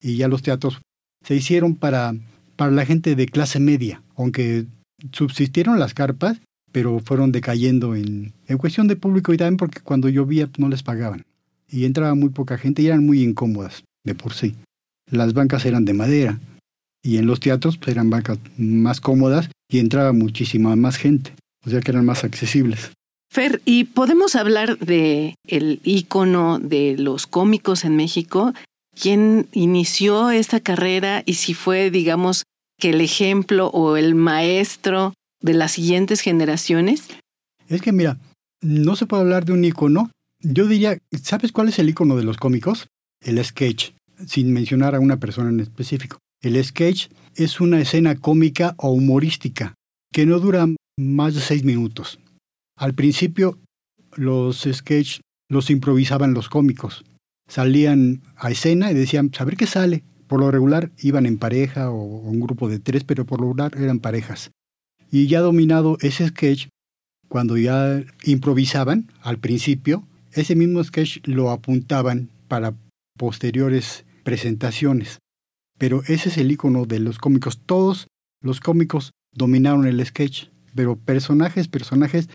Y 0.02 0.18
ya 0.18 0.28
los 0.28 0.44
teatros 0.44 0.82
se 1.26 1.36
hicieron 1.36 1.76
para, 1.76 2.16
para 2.56 2.72
la 2.72 2.86
gente 2.86 3.16
de 3.16 3.26
clase 3.26 3.60
media, 3.60 4.04
aunque 4.16 4.66
subsistieron 5.12 5.80
las 5.80 5.94
carpas, 5.94 6.40
pero 6.72 7.00
fueron 7.00 7.32
decayendo 7.32 7.96
en, 7.96 8.34
en 8.48 8.58
cuestión 8.58 8.88
de 8.88 8.98
público 8.98 9.34
y 9.34 9.38
también 9.38 9.58
porque 9.58 9.80
cuando 9.80 10.10
llovía 10.10 10.50
no 10.58 10.70
les 10.70 10.84
pagaban. 10.84 11.24
Y 11.70 11.86
entraba 11.86 12.16
muy 12.16 12.30
poca 12.30 12.58
gente 12.58 12.82
y 12.82 12.88
eran 12.88 13.06
muy 13.06 13.24
incómodas 13.24 13.84
de 14.04 14.16
por 14.16 14.34
sí. 14.34 14.56
Las 15.10 15.34
bancas 15.34 15.66
eran 15.66 15.86
de 15.86 15.94
madera, 15.94 16.40
y 17.04 17.18
en 17.18 17.26
los 17.26 17.40
teatros 17.40 17.78
pues, 17.78 17.90
eran 17.90 18.10
bancas 18.10 18.40
más 18.58 19.02
cómodas 19.02 19.50
y 19.70 19.80
entraba 19.80 20.14
muchísima 20.14 20.76
más 20.76 20.98
gente, 20.98 21.34
o 21.66 21.70
sea 21.70 21.82
que 21.82 21.92
eran 21.92 22.06
más 22.06 22.24
accesibles. 22.24 22.92
Fer, 23.32 23.62
¿y 23.64 23.84
podemos 23.84 24.36
hablar 24.36 24.80
de 24.80 25.36
el 25.46 25.82
ícono 25.84 26.58
de 26.60 26.96
los 26.98 27.28
cómicos 27.28 27.86
en 27.86 27.96
México? 27.96 28.54
¿Quién 29.00 29.48
inició 29.52 30.32
esta 30.32 30.60
carrera 30.60 31.22
y 31.26 31.36
si 31.36 31.54
fue, 31.54 31.92
digamos, 31.92 32.44
que 32.80 32.90
el 32.90 33.02
ejemplo 33.02 33.68
o 33.68 33.98
el 33.98 34.16
maestro 34.16 35.14
de 35.42 35.54
las 35.54 35.74
siguientes 35.74 36.22
generaciones? 36.22 37.08
Es 37.68 37.82
que 37.82 37.92
mira, 37.92 38.18
no 38.62 38.96
se 38.96 39.06
puede 39.06 39.22
hablar 39.22 39.46
de 39.46 39.54
un 39.54 39.64
ícono. 39.64 40.10
Yo 40.40 40.66
diría, 40.66 40.98
¿sabes 41.22 41.52
cuál 41.52 41.70
es 41.70 41.78
el 41.78 41.90
ícono 41.90 42.16
de 42.16 42.24
los 42.24 42.38
cómicos? 42.38 42.88
El 43.22 43.44
sketch, 43.44 43.92
sin 44.26 44.52
mencionar 44.52 44.96
a 44.96 45.00
una 45.00 45.20
persona 45.20 45.50
en 45.50 45.60
específico. 45.60 46.18
El 46.42 46.64
sketch 46.64 47.10
es 47.36 47.60
una 47.60 47.82
escena 47.82 48.16
cómica 48.16 48.74
o 48.78 48.92
humorística 48.92 49.76
que 50.14 50.26
no 50.26 50.40
dura 50.40 50.68
más 50.98 51.36
de 51.36 51.42
seis 51.42 51.66
minutos. 51.66 52.18
Al 52.78 52.94
principio, 52.94 53.60
los 54.16 54.68
sketches 54.72 55.20
los 55.50 55.70
improvisaban 55.70 56.34
los 56.34 56.48
cómicos. 56.48 57.04
Salían 57.50 58.22
a 58.38 58.52
escena 58.52 58.90
y 58.90 58.94
decían, 58.94 59.32
a 59.38 59.44
ver 59.44 59.58
qué 59.58 59.68
sale. 59.68 60.04
Por 60.28 60.40
lo 60.40 60.50
regular 60.50 60.92
iban 61.00 61.26
en 61.26 61.38
pareja 61.38 61.90
o 61.90 62.04
un 62.04 62.40
grupo 62.40 62.70
de 62.70 62.80
tres, 62.80 63.04
pero 63.04 63.26
por 63.26 63.42
lo 63.42 63.48
regular 63.48 63.76
eran 63.76 64.00
parejas. 64.00 64.52
Y 65.12 65.28
ya 65.28 65.42
dominado 65.42 65.98
ese 66.00 66.28
sketch, 66.28 66.68
cuando 67.28 67.58
ya 67.58 68.02
improvisaban 68.24 69.12
al 69.22 69.40
principio, 69.40 70.08
ese 70.32 70.56
mismo 70.56 70.82
sketch 70.84 71.18
lo 71.26 71.52
apuntaban 71.52 72.30
para 72.48 72.76
posteriores 73.18 74.06
presentaciones. 74.24 75.18
Pero 75.80 76.04
ese 76.08 76.30
es 76.30 76.38
el 76.38 76.52
icono 76.52 76.86
de 76.86 77.00
los 77.00 77.18
cómicos. 77.18 77.60
Todos 77.66 78.08
los 78.42 78.60
cómicos 78.60 79.12
dominaron 79.34 79.88
el 79.88 80.06
sketch, 80.06 80.50
pero 80.76 80.96
personajes, 80.96 81.68
personajes, 81.68 82.30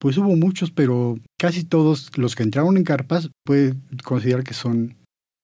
pues 0.00 0.16
hubo 0.16 0.34
muchos, 0.34 0.70
pero 0.70 1.16
casi 1.38 1.64
todos 1.64 2.16
los 2.16 2.34
que 2.34 2.42
entraron 2.42 2.76
en 2.76 2.84
carpas 2.84 3.30
puede 3.44 3.74
considerar 4.04 4.42
que 4.42 4.54
son 4.54 4.96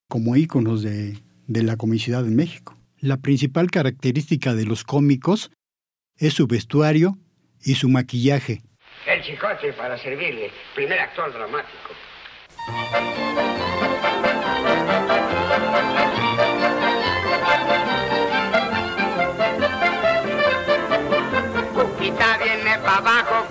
como 0.09 0.37
íconos 0.37 0.83
de, 0.83 1.19
de 1.47 1.63
la 1.63 1.77
comicidad 1.77 2.27
en 2.27 2.35
México. 2.35 2.77
La 2.99 3.19
principal 3.19 3.71
característica 3.71 4.55
de 4.55 4.65
los 4.65 4.85
cómicos 4.85 5.51
es 6.17 6.35
su 6.35 6.47
vestuario 6.47 7.19
y 7.63 7.75
su 7.75 7.89
maquillaje. 7.89 8.63
El 9.07 9.23
chicote 9.23 9.73
para 9.75 9.99
servirle, 9.99 10.51
primer 10.75 10.99
actor 10.99 11.33
dramático. 11.33 11.91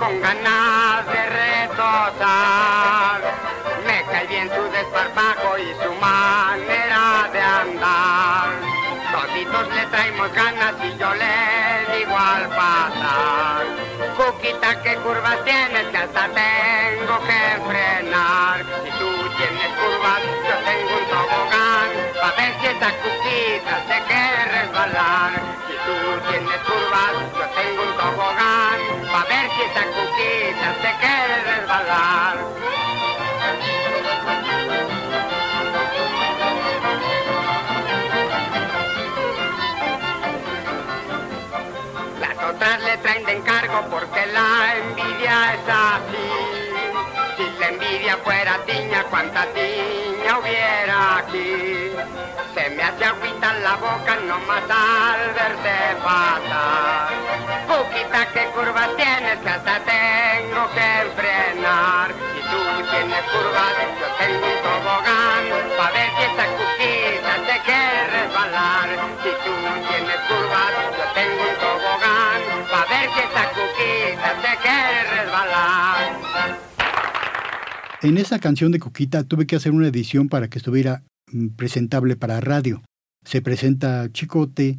con 0.04 0.22
ganas 0.22 1.06
de 1.08 1.30
retozar. 1.30 3.22
Me 3.88 4.04
cae 4.12 4.28
bien 4.28 4.50
su 4.50 4.64
desparpajo 4.72 5.58
y 5.58 5.74
su 5.82 5.94
manera 6.02 7.30
de 7.32 7.40
andar. 7.40 8.50
Toditos 9.14 9.68
le 9.76 9.86
traemos 9.86 10.34
ganas 10.34 10.74
y 10.84 10.98
yo 10.98 11.14
le 11.14 11.98
digo 11.98 12.18
al 12.18 12.50
pasar. 12.50 13.66
Cuquita, 14.18 14.82
qué 14.82 14.96
curvas 14.98 15.44
tienes 15.46 15.86
que 15.88 15.98
hasta 15.98 16.28
tengo 16.28 17.20
que 17.28 17.62
frenar. 17.70 18.66
Si 18.84 18.90
tú 19.00 19.10
tienes 19.38 19.72
curvas, 19.80 20.22
esa 22.76 22.92
cuquita 23.04 23.76
se 23.88 23.98
quiere 24.08 24.46
resbalar. 24.46 25.32
Si 25.68 25.76
tú 25.86 25.96
tienes 26.30 26.60
curvas, 26.68 27.14
yo 27.38 27.46
tengo 27.58 27.84
un 27.84 27.94
tobogán. 27.98 28.80
Pa' 29.12 29.26
ver 29.26 29.50
si 29.52 29.62
esa 29.62 29.84
cuquita 29.96 30.70
se 30.82 30.92
quiere 31.02 31.36
resbalar. 31.52 32.38
Las 42.20 42.38
otras 42.50 42.82
le 42.82 42.98
traen 42.98 43.26
de 43.26 43.34
encargo 43.34 43.82
porque 43.90 44.26
la 44.28 44.76
envidia 44.78 45.54
es 45.54 45.70
así. 45.70 46.63
Envidia 47.70 48.18
fuera 48.18 48.60
tiña, 48.66 49.06
cuánta 49.10 49.46
tiña 49.54 50.38
hubiera 50.38 51.18
aquí. 51.20 51.94
Se 52.54 52.70
me 52.72 52.84
hace 52.84 53.06
agüita 53.06 53.54
la 53.60 53.76
boca 53.78 54.16
nomás 54.28 54.64
al 54.70 55.34
verte 55.34 55.96
pasar. 56.04 57.08
Cuquita, 57.68 58.28
¿qué 58.34 58.46
curvas 58.54 58.90
tienes? 58.98 59.38
Que 59.40 59.50
hasta 59.50 59.80
tengo 59.80 60.70
que 60.76 60.92
frenar. 61.16 62.12
Si 62.12 62.42
tú 62.52 62.60
tienes 62.92 63.24
curvas, 63.32 63.76
yo 64.00 64.08
tengo 64.20 64.46
un 64.46 64.60
tobogán. 64.68 65.44
Pa' 65.78 65.92
ver 65.92 66.10
si 66.18 66.24
esta 66.24 66.46
cuquita 66.58 67.34
se 67.48 67.60
quiere 67.64 68.08
resbalar. 68.12 68.90
Si 69.24 69.32
tú 69.44 69.54
tienes 69.88 70.20
curvas, 70.28 70.72
yo 70.98 71.06
tengo 71.16 71.42
un 71.50 71.56
tobogán. 71.64 72.40
Pa' 72.70 72.86
ver 72.92 73.10
si 73.14 73.20
esta 73.22 73.44
cuquita 73.56 74.30
se 74.44 74.58
quiere 74.58 75.02
resbalar. 75.04 75.23
En 78.04 78.18
esa 78.18 78.38
canción 78.38 78.74
de 78.74 78.80
Cuquita 78.80 79.24
tuve 79.24 79.48
que 79.48 79.56
hacer 79.56 79.72
una 79.72 79.88
edición 79.88 80.28
para 80.28 80.50
que 80.50 80.58
estuviera 80.58 81.04
mm, 81.32 81.50
presentable 81.56 82.18
para 82.18 82.42
radio. 82.42 82.84
Se 83.24 83.42
presenta 83.42 84.12
Chicote 84.12 84.78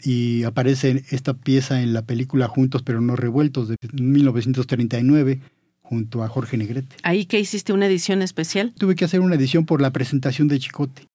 y 0.00 0.44
aparece 0.44 1.04
esta 1.10 1.34
pieza 1.34 1.82
en 1.82 1.92
la 1.92 2.02
película 2.02 2.46
Juntos 2.46 2.84
pero 2.84 3.00
no 3.00 3.16
revueltos 3.16 3.66
de 3.66 3.76
1939 3.92 5.40
junto 5.82 6.22
a 6.22 6.28
Jorge 6.28 6.56
Negrete. 6.56 6.94
¿Ahí 7.02 7.26
que 7.26 7.40
hiciste 7.40 7.72
una 7.72 7.86
edición 7.86 8.22
especial? 8.22 8.72
Tuve 8.78 8.94
que 8.94 9.04
hacer 9.04 9.18
una 9.18 9.34
edición 9.34 9.66
por 9.66 9.82
la 9.82 9.90
presentación 9.90 10.46
de 10.46 10.60
Chicote. 10.60 11.08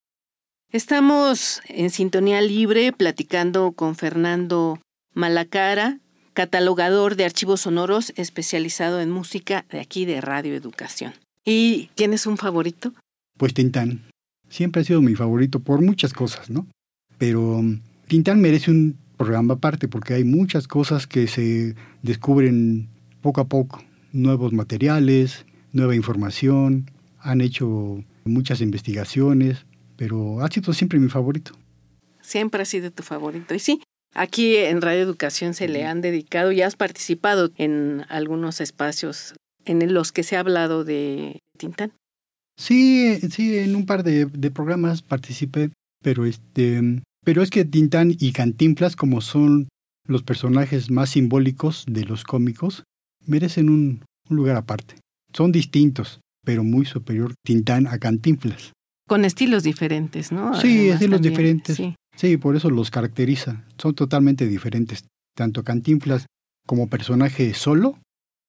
Estamos 0.70 1.62
en 1.70 1.92
sintonía 1.92 2.42
libre 2.42 2.92
platicando 2.92 3.72
con 3.72 3.96
Fernando 3.96 4.82
Malacara, 5.14 6.00
catalogador 6.34 7.16
de 7.16 7.26
archivos 7.26 7.62
sonoros 7.62 8.14
especializado 8.16 9.02
en 9.02 9.12
música 9.12 9.66
de 9.70 9.80
aquí 9.80 10.06
de 10.06 10.22
Radio 10.22 10.56
Educación. 10.56 11.14
¿Y 11.46 11.90
tienes 11.96 12.26
un 12.26 12.38
favorito? 12.38 12.94
Pues 13.38 13.54
Tintán. 13.54 14.04
Siempre 14.50 14.82
ha 14.82 14.86
sido 14.86 15.02
mi 15.02 15.16
favorito 15.16 15.60
por 15.60 15.82
muchas 15.82 16.14
cosas, 16.14 16.50
¿no? 16.50 16.68
Pero 17.18 17.58
um, 17.58 17.80
Tintán 18.08 18.42
merece 18.42 18.70
un 18.72 18.98
programa 19.18 19.54
aparte 19.56 19.88
porque 19.88 20.14
hay 20.14 20.24
muchas 20.24 20.68
cosas 20.68 21.08
que 21.08 21.28
se 21.28 21.76
descubren 22.02 22.90
poco 23.22 23.42
a 23.42 23.46
poco. 23.46 23.84
Nuevos 24.12 24.52
materiales, 24.52 25.46
nueva 25.72 25.96
información, 25.96 26.92
han 27.20 27.42
hecho 27.42 28.04
muchas 28.26 28.62
investigaciones, 28.62 29.66
pero 29.96 30.42
ha 30.42 30.50
sido 30.50 30.74
siempre 30.74 31.00
mi 31.00 31.10
favorito. 31.10 31.54
Siempre 32.22 32.62
ha 32.62 32.66
sido 32.66 32.92
tu 32.92 33.04
favorito. 33.04 33.54
Y 33.56 33.60
sí, 33.60 33.82
aquí 34.14 34.56
en 34.58 34.82
Radio 34.82 35.02
Educación 35.02 35.54
se 35.54 35.68
le 35.68 35.86
han 35.86 36.02
dedicado 36.02 36.52
y 36.52 36.62
has 36.62 36.76
participado 36.76 37.52
en 37.58 38.06
algunos 38.10 38.62
espacios 38.62 39.36
en 39.66 39.94
los 39.94 40.12
que 40.12 40.24
se 40.24 40.36
ha 40.38 40.40
hablado 40.42 40.84
de 40.84 41.40
Tintán. 41.58 41.92
Sí, 42.58 43.18
sí, 43.32 43.58
en 43.58 43.76
un 43.76 43.86
par 43.86 44.04
de, 44.04 44.26
de 44.26 44.52
programas 44.52 45.02
participé, 45.02 45.72
pero 46.04 46.26
este, 46.26 47.02
pero 47.24 47.42
es 47.42 47.50
que 47.50 47.66
Tintán 47.66 48.16
y 48.20 48.32
Cantinflas, 48.34 48.96
como 48.96 49.22
son 49.22 49.68
los 50.08 50.24
personajes 50.24 50.90
más 50.92 51.12
simbólicos 51.12 51.86
de 51.88 52.04
los 52.06 52.24
cómicos, 52.24 52.84
merecen 53.26 53.70
un, 53.70 54.04
un 54.30 54.36
lugar 54.36 54.58
aparte. 54.58 54.96
Son 55.34 55.52
distintos, 55.52 56.20
pero 56.44 56.64
muy 56.64 56.86
superior 56.86 57.34
Tintán 57.46 57.88
a 57.88 57.98
Cantinflas. 58.00 58.74
Con 59.08 59.26
estilos 59.26 59.64
diferentes, 59.64 60.32
¿no? 60.32 60.60
Sí, 60.60 60.80
Además, 60.80 60.94
estilos 60.96 61.18
también, 61.22 61.34
diferentes. 61.34 61.78
sí. 61.78 61.96
Sí, 62.16 62.38
por 62.38 62.56
eso 62.56 62.70
los 62.70 62.92
caracteriza. 62.92 63.64
Son 63.78 63.96
totalmente 63.96 64.48
diferentes. 64.48 65.06
Tanto 65.36 65.64
Cantinflas 65.64 66.26
como 66.68 66.88
personaje 66.88 67.54
solo 67.54 67.98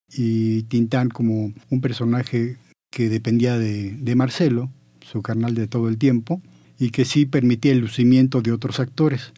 y 0.08 0.64
Tintán 0.64 1.08
como 1.08 1.52
un 1.70 1.80
personaje 1.80 2.58
que 2.90 3.08
dependía 3.08 3.58
de, 3.58 3.92
de 3.92 4.14
Marcelo, 4.14 4.70
su 5.00 5.22
carnal 5.22 5.54
de 5.54 5.68
todo 5.68 5.88
el 5.88 5.96
tiempo, 5.96 6.42
y 6.78 6.90
que 6.90 7.04
sí 7.04 7.26
permitía 7.26 7.72
el 7.72 7.78
lucimiento 7.78 8.42
de 8.42 8.52
otros 8.52 8.80
actores. 8.80 9.32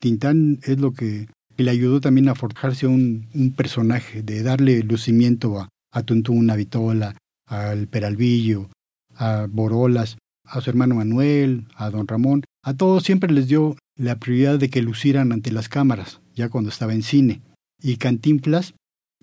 Tintán 0.00 0.60
es 0.62 0.78
lo 0.78 0.92
que 0.92 1.28
le 1.56 1.70
ayudó 1.70 2.00
también 2.00 2.28
a 2.28 2.34
forjarse 2.34 2.86
un, 2.86 3.54
personaje, 3.56 4.22
de 4.22 4.42
darle 4.42 4.82
lucimiento 4.82 5.60
a, 5.60 5.68
a 5.92 6.02
Tuntún, 6.02 6.50
a 6.50 7.14
al 7.46 7.86
Peralvillo, 7.88 8.70
a 9.14 9.46
Borolas, 9.50 10.16
a 10.44 10.60
su 10.60 10.70
hermano 10.70 10.94
Manuel, 10.96 11.66
a 11.74 11.90
don 11.90 12.08
Ramón, 12.08 12.44
a 12.62 12.74
todos 12.74 13.04
siempre 13.04 13.32
les 13.32 13.48
dio 13.48 13.76
la 13.96 14.18
prioridad 14.18 14.58
de 14.58 14.70
que 14.70 14.82
lucieran 14.82 15.32
ante 15.32 15.52
las 15.52 15.68
cámaras, 15.68 16.20
ya 16.34 16.48
cuando 16.48 16.70
estaba 16.70 16.94
en 16.94 17.02
cine. 17.02 17.40
Y 17.82 17.96
Cantinflas 17.96 18.74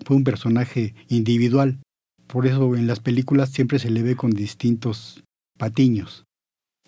fue 0.05 0.15
un 0.15 0.23
personaje 0.23 0.95
individual, 1.07 1.79
por 2.27 2.45
eso 2.45 2.75
en 2.75 2.87
las 2.87 2.99
películas 2.99 3.49
siempre 3.49 3.79
se 3.79 3.89
le 3.89 4.03
ve 4.03 4.15
con 4.15 4.31
distintos 4.31 5.23
patiños. 5.57 6.25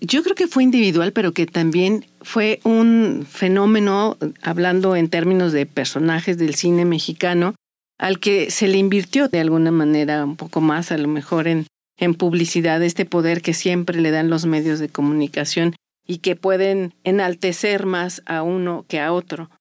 Yo 0.01 0.23
creo 0.23 0.35
que 0.35 0.47
fue 0.47 0.63
individual, 0.63 1.11
pero 1.11 1.33
que 1.33 1.45
también 1.45 2.05
fue 2.21 2.61
un 2.63 3.25
fenómeno, 3.29 4.17
hablando 4.41 4.95
en 4.95 5.09
términos 5.09 5.51
de 5.51 5.65
personajes 5.65 6.37
del 6.37 6.55
cine 6.55 6.85
mexicano, 6.85 7.55
al 7.97 8.19
que 8.19 8.49
se 8.49 8.67
le 8.67 8.77
invirtió 8.77 9.27
de 9.27 9.41
alguna 9.41 9.71
manera 9.71 10.23
un 10.23 10.37
poco 10.37 10.61
más, 10.61 10.91
a 10.91 10.97
lo 10.97 11.09
mejor 11.09 11.47
en, 11.47 11.67
en 11.97 12.13
publicidad, 12.13 12.81
este 12.81 13.05
poder 13.05 13.41
que 13.41 13.53
siempre 13.53 13.99
le 13.99 14.11
dan 14.11 14.29
los 14.29 14.45
medios 14.45 14.79
de 14.79 14.87
comunicación 14.87 15.75
y 16.09 16.17
que 16.17 16.35
pueden 16.35 16.95
enaltecer 17.03 17.85
más 17.85 18.23
a 18.25 18.41
uno 18.41 18.83
que 18.87 18.99
a 18.99 19.13
otro. 19.13 19.51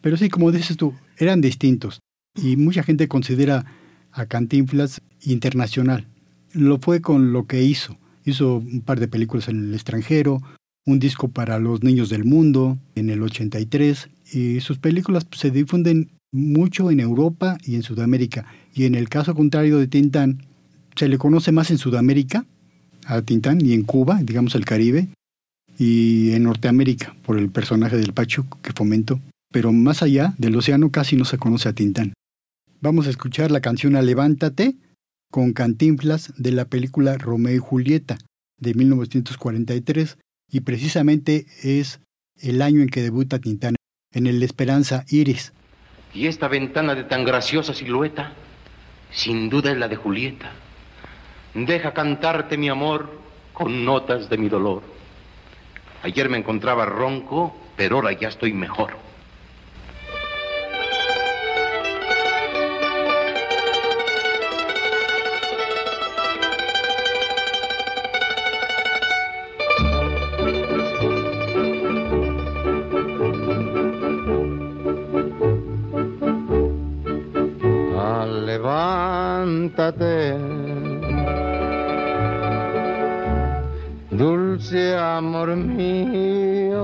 Pero 0.00 0.16
sí, 0.16 0.28
como 0.28 0.50
dices 0.50 0.76
tú, 0.76 0.94
eran 1.16 1.40
distintos 1.40 2.00
y 2.34 2.56
mucha 2.56 2.82
gente 2.82 3.06
considera 3.06 3.64
a 4.10 4.26
Cantinflas 4.26 5.00
internacional. 5.22 6.08
Lo 6.52 6.78
fue 6.78 7.00
con 7.00 7.32
lo 7.32 7.46
que 7.46 7.62
hizo. 7.62 7.96
Hizo 8.24 8.56
un 8.56 8.80
par 8.80 8.98
de 8.98 9.06
películas 9.06 9.46
en 9.46 9.68
el 9.68 9.74
extranjero, 9.74 10.42
un 10.84 10.98
disco 10.98 11.28
para 11.28 11.60
los 11.60 11.84
niños 11.84 12.08
del 12.08 12.24
mundo 12.24 12.78
en 12.96 13.08
el 13.08 13.22
83 13.22 14.08
y 14.32 14.58
sus 14.60 14.78
películas 14.78 15.24
se 15.30 15.52
difunden 15.52 16.10
mucho 16.32 16.90
en 16.90 16.98
Europa 16.98 17.58
y 17.64 17.76
en 17.76 17.84
Sudamérica. 17.84 18.44
Y 18.74 18.86
en 18.86 18.96
el 18.96 19.08
caso 19.08 19.36
contrario 19.36 19.78
de 19.78 19.86
Tintán, 19.86 20.42
se 20.96 21.06
le 21.06 21.16
conoce 21.16 21.52
más 21.52 21.70
en 21.70 21.78
Sudamérica 21.78 22.44
a 23.06 23.22
Tintán 23.22 23.64
y 23.64 23.72
en 23.72 23.84
Cuba, 23.84 24.18
digamos 24.20 24.56
el 24.56 24.64
Caribe, 24.64 25.08
y 25.78 26.32
en 26.32 26.44
Norteamérica 26.44 27.14
por 27.24 27.38
el 27.38 27.50
personaje 27.50 27.96
del 27.96 28.12
Pacho 28.12 28.46
que 28.62 28.72
fomentó. 28.72 29.20
Pero 29.52 29.72
más 29.72 30.02
allá 30.02 30.34
del 30.38 30.56
océano 30.56 30.90
casi 30.90 31.16
no 31.16 31.24
se 31.24 31.38
conoce 31.38 31.68
a 31.68 31.72
Tintán. 31.72 32.12
Vamos 32.80 33.06
a 33.06 33.10
escuchar 33.10 33.50
la 33.50 33.60
canción 33.60 33.96
a 33.96 34.02
Levántate 34.02 34.76
con 35.30 35.52
Cantinflas 35.52 36.32
de 36.36 36.52
la 36.52 36.66
película 36.66 37.16
Romeo 37.16 37.54
y 37.54 37.58
Julieta 37.58 38.18
de 38.58 38.74
1943 38.74 40.18
y 40.50 40.60
precisamente 40.60 41.46
es 41.62 42.00
el 42.40 42.62
año 42.62 42.82
en 42.82 42.88
que 42.88 43.02
debuta 43.02 43.38
Tintán 43.38 43.76
en 44.12 44.26
el 44.26 44.42
Esperanza 44.42 45.04
Iris. 45.08 45.52
Y 46.14 46.26
esta 46.26 46.48
ventana 46.48 46.94
de 46.94 47.04
tan 47.04 47.24
graciosa 47.24 47.74
silueta, 47.74 48.32
sin 49.10 49.50
duda 49.50 49.72
es 49.72 49.78
la 49.78 49.88
de 49.88 49.96
Julieta. 49.96 50.52
Deja 51.54 51.92
cantarte 51.92 52.56
mi 52.56 52.68
amor 52.68 53.20
con 53.52 53.84
notas 53.84 54.28
de 54.28 54.38
mi 54.38 54.48
dolor. 54.48 54.95
Ayer 56.06 56.28
me 56.28 56.38
encontraba 56.38 56.84
ronco, 56.86 57.52
pero 57.76 57.96
ahora 57.96 58.12
ya 58.12 58.28
estoy 58.28 58.52
mejor. 58.52 58.90
Ah, 77.96 78.26
levántate, 78.46 80.06
dulce 84.56 84.96
amor 84.96 85.54
mío, 85.54 86.82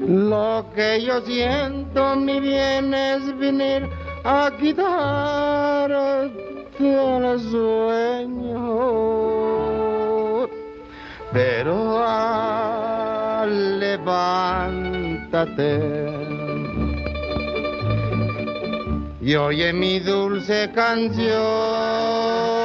Lo 0.00 0.66
que 0.74 1.00
yo 1.02 1.20
siento, 1.20 2.16
mi 2.16 2.40
bien, 2.40 2.92
es 2.92 3.38
venir 3.38 3.88
a 4.24 4.50
quitarte 4.58 5.94
el 6.80 7.38
sueño. 7.38 8.58
Pero 11.32 12.04
levántate. 13.78 14.90
Y 19.20 19.36
oye 19.36 19.72
mi 19.72 20.00
dulce 20.00 20.72
canción 20.74 22.59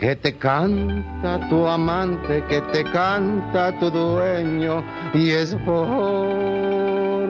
que 0.00 0.16
te 0.16 0.34
canta 0.38 1.46
tu 1.50 1.66
amante, 1.66 2.42
que 2.48 2.62
te 2.72 2.84
canta 2.84 3.78
tu 3.78 3.90
dueño 3.90 4.82
y 5.12 5.28
es 5.28 5.54
por 5.56 7.28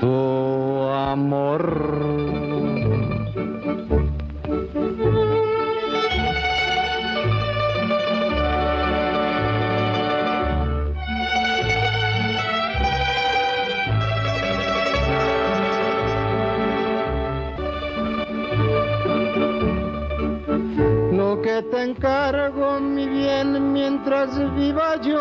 tu 0.00 0.88
amor. 0.88 2.49
Encargo, 21.90 22.80
mi 22.80 23.06
bien, 23.08 23.72
mientras 23.72 24.28
viva 24.54 25.00
yo 25.02 25.20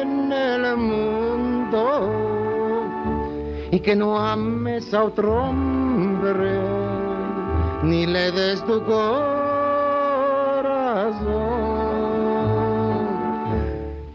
en 0.00 0.32
el 0.32 0.76
mundo. 0.76 1.82
Y 3.70 3.80
que 3.80 3.94
no 3.94 4.18
ames 4.18 4.92
a 4.94 5.04
otro 5.04 5.44
hombre, 5.44 6.58
ni 7.82 8.06
le 8.06 8.32
des 8.32 8.64
tu 8.64 8.82
corazón. 8.84 9.20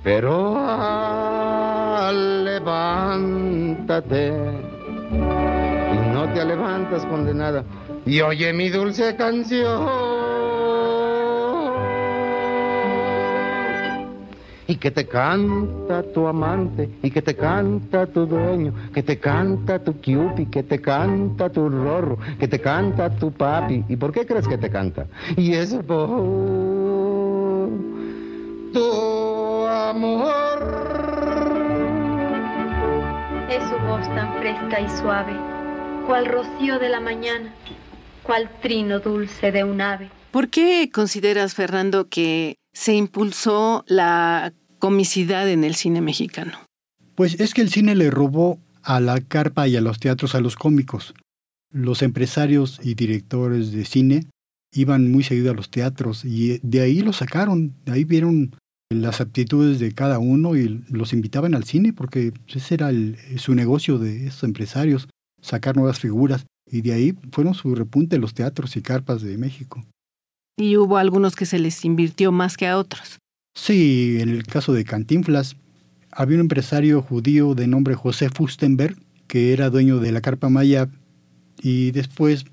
Pero 0.03 0.55
levántate 2.43 4.27
y 4.27 5.97
no 6.13 6.31
te 6.33 6.45
levantas 6.45 7.05
condenada. 7.05 7.63
Y 8.05 8.21
oye 8.21 8.53
mi 8.53 8.69
dulce 8.69 9.15
canción. 9.15 10.04
Y 14.67 14.75
que 14.77 14.91
te 14.91 15.07
canta 15.07 16.03
tu 16.13 16.27
amante 16.27 16.89
y 17.01 17.11
que 17.11 17.21
te 17.21 17.35
canta 17.35 18.05
tu 18.07 18.25
dueño, 18.25 18.73
que 18.93 19.03
te 19.03 19.19
canta 19.19 19.79
tu 19.79 19.93
Cupid, 19.93 20.49
que 20.49 20.63
te 20.63 20.81
canta 20.81 21.49
tu 21.49 21.69
rorro, 21.69 22.17
que 22.39 22.47
te 22.47 22.59
canta 22.59 23.09
tu 23.09 23.31
papi. 23.31 23.83
¿Y 23.87 23.95
por 23.95 24.11
qué 24.11 24.25
crees 24.25 24.47
que 24.47 24.57
te 24.57 24.69
canta? 24.69 25.07
Y 25.37 25.53
es 25.53 25.73
por 25.73 27.69
tu 28.73 29.65
amor. 29.67 30.63
Es 33.49 33.63
su 33.63 33.77
voz 33.85 34.07
tan 34.15 34.33
fresca 34.39 34.81
y 34.81 34.89
suave, 34.97 35.33
cual 36.07 36.25
rocío 36.25 36.79
de 36.79 36.89
la 36.89 36.99
mañana, 36.99 37.53
cual 38.23 38.49
trino 38.61 38.99
dulce 38.99 39.51
de 39.51 39.63
un 39.63 39.81
ave. 39.81 40.09
¿Por 40.31 40.49
qué 40.49 40.89
consideras, 40.93 41.53
Fernando, 41.53 42.09
que 42.09 42.57
se 42.75 42.93
impulsó 42.93 43.83
la 43.87 44.53
comicidad 44.79 45.49
en 45.49 45.63
el 45.63 45.73
cine 45.75 46.01
mexicano? 46.01 46.59
Pues 47.15 47.39
es 47.39 47.53
que 47.53 47.61
el 47.61 47.71
cine 47.71 47.95
le 47.95 48.11
robó 48.11 48.59
a 48.83 48.99
la 48.99 49.19
carpa 49.21 49.67
y 49.67 49.77
a 49.77 49.81
los 49.81 49.99
teatros 49.99 50.35
a 50.35 50.41
los 50.41 50.55
cómicos. 50.55 51.15
Los 51.71 52.03
empresarios 52.03 52.79
y 52.83 52.93
directores 52.93 53.71
de 53.71 53.85
cine 53.85 54.27
iban 54.73 55.09
muy 55.09 55.23
seguido 55.23 55.51
a 55.51 55.55
los 55.55 55.71
teatros 55.71 56.25
y 56.25 56.59
de 56.61 56.81
ahí 56.81 56.99
lo 56.99 57.13
sacaron, 57.13 57.73
de 57.85 57.93
ahí 57.93 58.03
vieron 58.03 58.55
las 58.89 59.21
aptitudes 59.21 59.79
de 59.79 59.93
cada 59.93 60.19
uno 60.19 60.55
y 60.55 60.83
los 60.89 61.13
invitaban 61.13 61.55
al 61.55 61.63
cine 61.63 61.93
porque 61.93 62.33
ese 62.47 62.75
era 62.75 62.91
su 63.37 63.55
negocio 63.55 63.97
de 63.97 64.27
esos 64.27 64.43
empresarios, 64.43 65.07
sacar 65.41 65.77
nuevas 65.77 65.99
figuras 65.99 66.45
y 66.69 66.81
de 66.81 66.93
ahí 66.93 67.17
fueron 67.31 67.53
su 67.53 67.73
repunte 67.73 68.17
los 68.17 68.33
teatros 68.33 68.75
y 68.75 68.81
carpas 68.81 69.21
de 69.21 69.37
México 69.37 69.83
y 70.57 70.77
hubo 70.77 70.97
algunos 70.97 71.35
que 71.35 71.45
se 71.45 71.59
les 71.59 71.83
invirtió 71.85 72.31
más 72.31 72.57
que 72.57 72.67
a 72.67 72.77
otros. 72.77 73.19
Sí, 73.53 74.17
en 74.19 74.29
el 74.29 74.43
caso 74.43 74.73
de 74.73 74.83
Cantinflas, 74.83 75.55
había 76.11 76.35
un 76.35 76.41
empresario 76.41 77.01
judío 77.01 77.55
de 77.55 77.67
nombre 77.67 77.95
José 77.95 78.29
Fustenberg, 78.29 78.95
que 79.27 79.53
era 79.53 79.69
dueño 79.69 79.99
de 79.99 80.11
la 80.11 80.21
Carpa 80.21 80.49
Maya, 80.49 80.89
y 81.61 81.91
después 81.91 82.45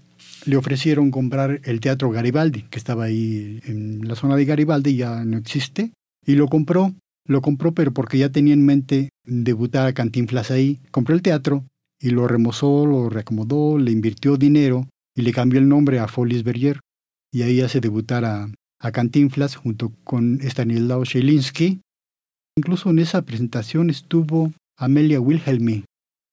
le 0.45 0.57
ofrecieron 0.57 1.11
comprar 1.11 1.61
el 1.65 1.81
Teatro 1.81 2.11
Garibaldi, 2.11 2.62
que 2.62 2.79
estaba 2.79 3.05
ahí 3.05 3.61
en 3.65 4.07
la 4.09 4.17
zona 4.17 4.37
de 4.37 4.45
Garibaldi, 4.45 4.97
ya 4.97 5.25
no 5.25 5.38
existe, 5.38 5.93
y 6.27 6.35
lo 6.35 6.49
compró. 6.49 6.93
Lo 7.25 7.41
compró, 7.41 7.73
pero 7.73 7.93
porque 7.93 8.19
ya 8.19 8.31
tenía 8.31 8.53
en 8.53 8.67
mente 8.67 9.11
debutar 9.25 9.87
a 9.87 9.93
Cantinflas 9.93 10.51
ahí. 10.51 10.81
Compró 10.91 11.15
el 11.15 11.23
teatro 11.23 11.65
y 12.01 12.11
lo 12.11 12.27
remozó, 12.27 12.85
lo 12.85 13.09
reacomodó, 13.09 13.79
le 13.79 13.93
invirtió 13.93 14.37
dinero 14.37 14.88
y 15.15 15.23
le 15.23 15.33
cambió 15.33 15.61
el 15.61 15.69
nombre 15.69 16.01
a 16.01 16.09
Folis 16.09 16.43
Berger 16.43 16.81
y 17.33 17.42
ahí 17.42 17.61
hace 17.61 17.81
debutar 17.81 18.25
a, 18.25 18.49
Cantinflas 18.92 19.55
junto 19.55 19.92
con 20.03 20.40
Stanislao 20.42 21.05
Shelinski. 21.05 21.81
Incluso 22.57 22.90
en 22.90 22.99
esa 22.99 23.23
presentación 23.23 23.90
estuvo 23.90 24.53
Amelia 24.77 25.21
Wilhelmi 25.21 25.85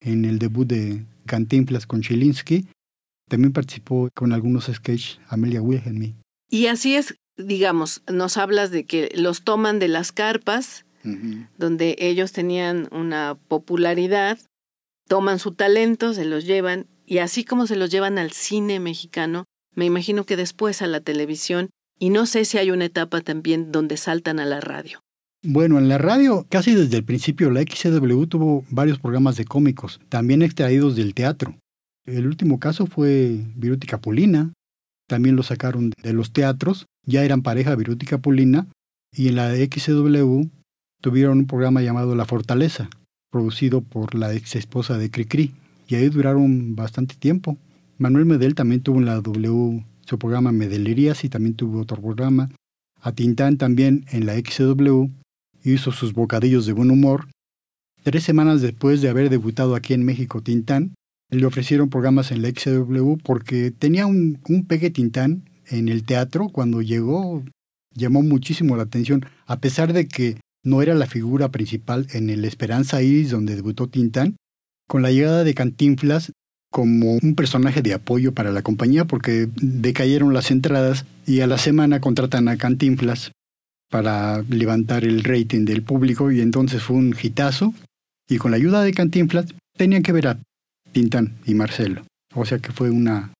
en 0.01 0.25
el 0.25 0.39
debut 0.39 0.67
de 0.67 1.05
Cantinflas 1.27 1.85
con 1.85 2.01
Shelinski. 2.01 2.65
También 3.29 3.53
participó 3.53 4.09
con 4.15 4.33
algunos 4.33 4.65
sketches 4.65 5.19
Amelia 5.27 5.62
Wilhelmi. 5.62 6.15
Y 6.49 6.65
así 6.65 6.95
es, 6.95 7.13
digamos, 7.38 8.01
nos 8.12 8.38
hablas 8.38 8.71
de 8.71 8.85
que 8.85 9.12
los 9.13 9.43
toman 9.43 9.77
de 9.77 9.89
las 9.89 10.12
carpas, 10.12 10.85
donde 11.59 11.95
ellos 11.99 12.31
tenían 12.31 12.89
una 12.91 13.38
popularidad, 13.47 14.39
toman 15.07 15.38
su 15.38 15.53
talento, 15.53 16.15
se 16.15 16.25
los 16.25 16.45
llevan, 16.45 16.88
y 17.05 17.19
así 17.19 17.45
como 17.45 17.67
se 17.67 17.75
los 17.75 17.91
llevan 17.91 18.17
al 18.17 18.31
cine 18.31 18.79
mexicano, 18.79 19.45
me 19.79 19.85
imagino 19.85 20.25
que 20.25 20.35
después 20.35 20.81
a 20.81 20.87
la 20.87 20.99
televisión 20.99 21.69
y 21.97 22.09
no 22.09 22.25
sé 22.25 22.43
si 22.43 22.57
hay 22.57 22.69
una 22.69 22.83
etapa 22.83 23.21
también 23.21 23.71
donde 23.71 23.95
saltan 23.95 24.39
a 24.39 24.45
la 24.45 24.59
radio. 24.59 24.99
Bueno, 25.41 25.79
en 25.79 25.87
la 25.87 25.97
radio 25.97 26.45
casi 26.49 26.75
desde 26.75 26.97
el 26.97 27.05
principio 27.05 27.49
la 27.49 27.61
XCW 27.61 28.25
tuvo 28.25 28.65
varios 28.69 28.99
programas 28.99 29.37
de 29.37 29.45
cómicos, 29.45 30.01
también 30.09 30.41
extraídos 30.41 30.97
del 30.97 31.13
teatro. 31.13 31.55
El 32.05 32.27
último 32.27 32.59
caso 32.59 32.87
fue 32.87 33.39
Viruti 33.55 33.87
Capulina, 33.87 34.51
también 35.07 35.37
lo 35.37 35.43
sacaron 35.43 35.93
de 36.03 36.11
los 36.13 36.33
teatros, 36.33 36.85
ya 37.05 37.23
eran 37.23 37.41
pareja 37.41 37.73
Viruti 37.75 38.05
Capulina, 38.05 38.67
y 39.13 39.29
en 39.29 39.37
la 39.37 39.55
XCW 39.55 40.41
tuvieron 41.01 41.39
un 41.39 41.47
programa 41.47 41.81
llamado 41.81 42.15
La 42.15 42.25
Fortaleza, 42.25 42.89
producido 43.31 43.79
por 43.79 44.13
la 44.13 44.33
ex 44.33 44.57
esposa 44.57 44.97
de 44.97 45.09
Cricri, 45.09 45.53
y 45.87 45.95
ahí 45.95 46.09
duraron 46.09 46.75
bastante 46.75 47.15
tiempo. 47.15 47.57
Manuel 47.99 48.25
Medel 48.25 48.55
también 48.55 48.81
tuvo 48.81 48.99
en 48.99 49.05
la 49.05 49.15
W 49.15 49.85
su 50.05 50.17
programa 50.17 50.53
Medelerías 50.53 51.25
y 51.25 51.29
también 51.29 51.55
tuvo 51.55 51.81
otro 51.81 52.01
programa. 52.01 52.49
A 53.01 53.12
Tintán 53.12 53.57
también 53.57 54.05
en 54.09 54.25
la 54.25 54.35
XW 54.35 55.09
hizo 55.65 55.91
sus 55.91 56.13
bocadillos 56.13 56.65
de 56.65 56.71
buen 56.71 56.91
humor. 56.91 57.27
Tres 58.01 58.23
semanas 58.23 58.62
después 58.62 59.01
de 59.01 59.09
haber 59.09 59.29
debutado 59.29 59.75
aquí 59.75 59.93
en 59.93 60.05
México 60.05 60.41
Tintán, 60.41 60.95
le 61.29 61.45
ofrecieron 61.45 61.89
programas 61.89 62.31
en 62.31 62.41
la 62.41 62.49
XW 62.49 63.17
porque 63.21 63.71
tenía 63.71 64.05
un, 64.05 64.39
un 64.47 64.65
pegue 64.65 64.89
Tintán 64.91 65.43
en 65.67 65.89
el 65.89 66.05
teatro 66.05 66.47
cuando 66.47 66.81
llegó, 66.81 67.43
llamó 67.93 68.23
muchísimo 68.23 68.77
la 68.77 68.83
atención, 68.83 69.25
a 69.45 69.59
pesar 69.59 69.91
de 69.91 70.07
que 70.07 70.38
no 70.63 70.81
era 70.81 70.95
la 70.95 71.05
figura 71.05 71.49
principal 71.49 72.07
en 72.13 72.29
el 72.29 72.45
Esperanza 72.45 73.01
Iris 73.01 73.31
donde 73.31 73.57
debutó 73.57 73.88
Tintán. 73.88 74.38
Con 74.88 75.01
la 75.01 75.12
llegada 75.12 75.43
de 75.43 75.53
Cantinflas 75.53 76.31
como 76.71 77.17
un 77.21 77.36
personaje 77.36 77.82
de 77.82 77.93
apoyo 77.93 78.34
para 78.34 78.51
la 78.51 78.62
compañía 78.62 79.05
porque 79.05 79.49
decayeron 79.55 80.34
las 80.34 80.51
entradas 80.51 81.05
y 81.25 81.41
a 81.41 81.47
la 81.47 81.58
semana 81.58 81.99
contratan 81.99 82.47
a 82.47 82.58
Cantinflas 82.58 83.32
para 83.89 84.43
levantar 84.43 85.03
el 85.03 85.23
rating 85.23 85.65
del 85.65 85.82
público 85.82 86.32
y 86.32 86.41
entonces 86.41 86.84
fue 86.84 86.97
un 86.97 87.15
hitazo 87.19 87.73
y 88.27 88.38
con 88.38 88.51
la 88.51 88.58
ayuda 88.58 88.84
de 88.84 88.93
Cantinflas 88.93 89.47
tenían 89.75 90.03
que 90.03 90.12
ver 90.12 90.27
a 90.27 90.39
Tintán 90.91 91.38
y 91.45 91.55
Marcelo. 91.55 92.03
O 92.36 92.45
sea 92.45 92.60
que 92.60 92.71
fue 92.71 92.91
una 92.91 93.34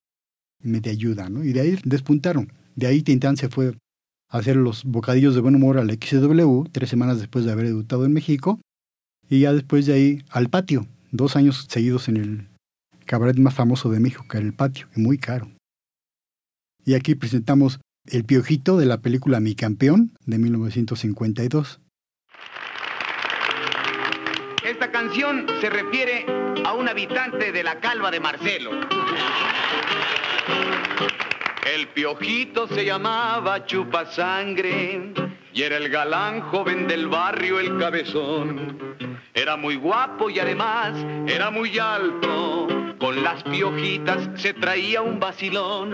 media 0.62 0.90
ayuda, 0.90 1.28
¿no? 1.28 1.44
Y 1.44 1.52
de 1.52 1.60
ahí 1.60 1.78
despuntaron. 1.84 2.52
De 2.74 2.88
ahí 2.88 3.02
Tintán 3.02 3.36
se 3.36 3.48
fue 3.48 3.74
a 4.28 4.38
hacer 4.38 4.56
los 4.56 4.84
bocadillos 4.84 5.34
de 5.34 5.40
buen 5.40 5.54
humor 5.54 5.78
al 5.78 5.90
XW 5.90 6.64
tres 6.72 6.90
semanas 6.90 7.18
después 7.20 7.44
de 7.44 7.52
haber 7.52 7.66
debutado 7.66 8.04
en 8.04 8.12
México 8.12 8.60
y 9.28 9.40
ya 9.40 9.52
después 9.52 9.86
de 9.86 9.92
ahí 9.92 10.24
al 10.30 10.48
patio, 10.48 10.86
dos 11.12 11.36
años 11.36 11.66
seguidos 11.68 12.08
en 12.08 12.16
el 12.16 12.49
cabaret 13.10 13.36
más 13.38 13.54
famoso 13.54 13.90
de 13.90 13.98
México, 13.98 14.24
que 14.30 14.36
era 14.36 14.46
el 14.46 14.54
patio, 14.54 14.86
y 14.94 15.00
muy 15.00 15.18
caro. 15.18 15.50
Y 16.84 16.94
aquí 16.94 17.16
presentamos 17.16 17.80
El 18.06 18.24
Piojito 18.24 18.78
de 18.78 18.86
la 18.86 18.98
película 18.98 19.40
Mi 19.40 19.56
Campeón 19.56 20.12
de 20.26 20.38
1952. 20.38 21.80
Esta 24.64 24.92
canción 24.92 25.46
se 25.60 25.70
refiere 25.70 26.24
a 26.64 26.72
un 26.74 26.88
habitante 26.88 27.50
de 27.50 27.64
la 27.64 27.80
calva 27.80 28.12
de 28.12 28.20
Marcelo. 28.20 28.70
El 31.74 31.88
piojito 31.88 32.68
se 32.68 32.84
llamaba 32.84 33.66
Chupasangre 33.66 35.12
y 35.52 35.62
era 35.62 35.78
el 35.78 35.88
galán 35.88 36.42
joven 36.42 36.86
del 36.86 37.08
barrio, 37.08 37.58
el 37.58 37.76
cabezón. 37.76 38.96
Era 39.34 39.56
muy 39.56 39.74
guapo 39.74 40.30
y 40.30 40.38
además 40.38 40.94
era 41.26 41.50
muy 41.50 41.76
alto. 41.76 42.79
Con 43.00 43.22
las 43.22 43.42
piojitas 43.44 44.28
se 44.36 44.52
traía 44.52 45.00
un 45.00 45.18
vacilón. 45.18 45.90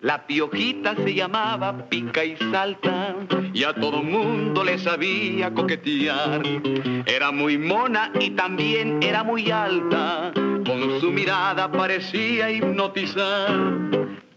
La 0.00 0.28
piojita 0.28 0.94
se 0.94 1.12
llamaba 1.12 1.88
Pica 1.88 2.24
y 2.24 2.36
Salta 2.36 3.16
y 3.52 3.64
a 3.64 3.74
todo 3.74 4.00
mundo 4.04 4.62
le 4.62 4.78
sabía 4.78 5.52
coquetear. 5.52 6.42
Era 7.04 7.32
muy 7.32 7.58
mona 7.58 8.12
y 8.20 8.30
también 8.30 9.02
era 9.02 9.24
muy 9.24 9.50
alta. 9.50 10.30
Con 10.34 11.00
su 11.00 11.10
mirada 11.10 11.70
parecía 11.72 12.48
hipnotizar. 12.48 13.50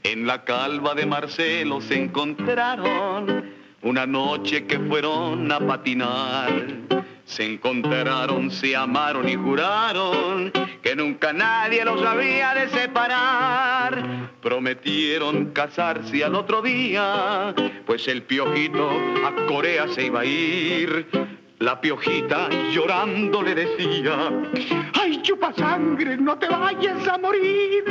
En 0.02 0.26
la 0.26 0.44
calva 0.44 0.96
de 0.96 1.06
Marcelo 1.06 1.80
se 1.80 2.02
encontraron 2.02 3.52
una 3.84 4.08
noche 4.08 4.66
que 4.66 4.80
fueron 4.80 5.52
a 5.52 5.60
patinar. 5.60 7.01
Se 7.32 7.46
encontraron, 7.46 8.52
se 8.52 8.76
amaron 8.76 9.30
y 9.30 9.36
juraron 9.36 10.52
que 10.82 10.98
nunca 10.98 11.32
nadie 11.32 11.86
los 11.86 12.06
había 12.06 12.54
de 12.54 12.68
separar. 12.68 14.32
Prometieron 14.42 15.52
casarse 15.52 16.26
al 16.26 16.36
otro 16.36 16.62
día, 16.62 17.56
pues 17.86 18.10
el 18.10 18.24
piojito 18.24 18.90
a 19.26 19.46
Corea 19.48 19.88
se 19.88 20.08
iba 20.08 20.20
a 20.20 20.26
ir. 20.26 21.08
La 21.62 21.80
piojita 21.80 22.50
llorando 22.72 23.44
le 23.44 23.54
decía, 23.54 24.32
¡ay, 25.00 25.22
chupa 25.22 25.54
sangre, 25.54 26.18
no 26.18 26.36
te 26.40 26.48
vayas 26.48 27.08
a 27.08 27.20
morir! 27.20 27.84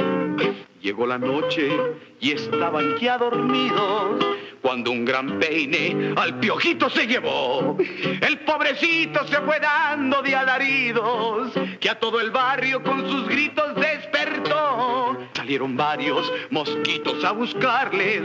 Llegó 0.83 1.07
la 1.07 1.19
noche 1.19 1.71
y 2.19 2.33
estaban 2.33 2.99
ya 2.99 3.17
dormidos 3.17 4.27
cuando 4.61 4.91
un 4.91 5.05
gran 5.05 5.39
peine 5.39 6.15
al 6.17 6.41
piojito 6.41 6.91
se 6.91 7.07
llevó. 7.07 7.77
El 7.79 8.41
pobrecito 8.41 9.25
se 9.29 9.37
fue 9.37 9.61
dando 9.61 10.21
de 10.21 10.35
alaridos 10.35 11.53
que 11.79 11.91
a 11.91 12.01
todo 12.01 12.21
el 12.21 12.33
barrio 12.33 12.83
con 12.83 13.09
sus 13.09 13.29
gritos 13.29 13.77
despertó. 13.77 15.17
Salieron 15.35 15.77
varios 15.77 16.33
mosquitos 16.51 17.25
a 17.25 17.31
buscarles, 17.31 18.23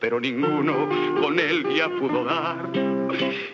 pero 0.00 0.20
ninguno 0.20 0.88
con 1.20 1.38
él 1.38 1.66
ya 1.74 1.88
pudo 1.88 2.24
dar. 2.24 2.70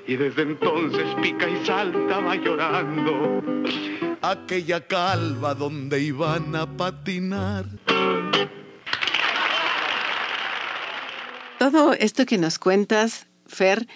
Y 0.07 0.17
desde 0.17 0.43
entonces 0.43 1.05
pica 1.23 1.49
y 1.49 1.65
salta 1.65 2.21
va 2.21 2.37
llorando 2.37 3.43
aquella 4.23 4.87
calva 4.87 5.55
donde 5.55 6.01
iban 6.01 6.55
a 6.57 6.77
patinar. 6.77 7.67
Todo 11.59 11.95
esto 11.95 12.27
que 12.27 12.39
nos 12.39 12.59
cuentas, 12.59 13.27
Fer, 13.47 13.87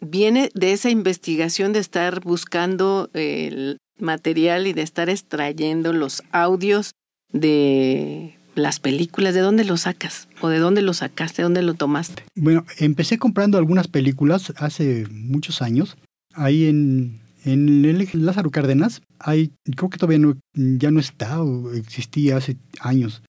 viene 0.00 0.50
de 0.54 0.72
esa 0.72 0.90
investigación 0.90 1.72
de 1.72 1.80
estar 1.80 2.20
buscando 2.20 3.10
el 3.14 3.78
material 3.98 4.66
y 4.66 4.72
de 4.72 4.82
estar 4.82 5.08
extrayendo 5.08 5.92
los 5.92 6.22
audios 6.32 6.92
de 7.30 8.38
las 8.54 8.80
películas. 8.80 9.34
¿De 9.34 9.40
dónde 9.40 9.64
los 9.64 9.82
sacas? 9.82 10.28
¿O 10.40 10.48
de 10.48 10.58
dónde 10.58 10.82
los 10.82 10.98
sacaste? 10.98 11.42
¿De 11.42 11.44
dónde 11.44 11.62
lo 11.62 11.74
tomaste? 11.74 12.24
Bueno, 12.34 12.64
empecé 12.78 13.18
comprando 13.18 13.58
algunas 13.58 13.88
películas 13.88 14.52
hace 14.56 15.06
muchos 15.10 15.62
años. 15.62 15.96
Ahí 16.32 16.66
en, 16.66 17.20
en 17.44 17.84
el 17.84 18.08
Lázaro 18.14 18.50
Cárdenas, 18.50 19.02
hay, 19.18 19.52
creo 19.76 19.90
que 19.90 19.98
todavía 19.98 20.18
no, 20.18 20.36
ya 20.54 20.90
no 20.90 21.00
está 21.00 21.42
o 21.42 21.72
existía 21.72 22.36
hace 22.36 22.56
años, 22.80 23.22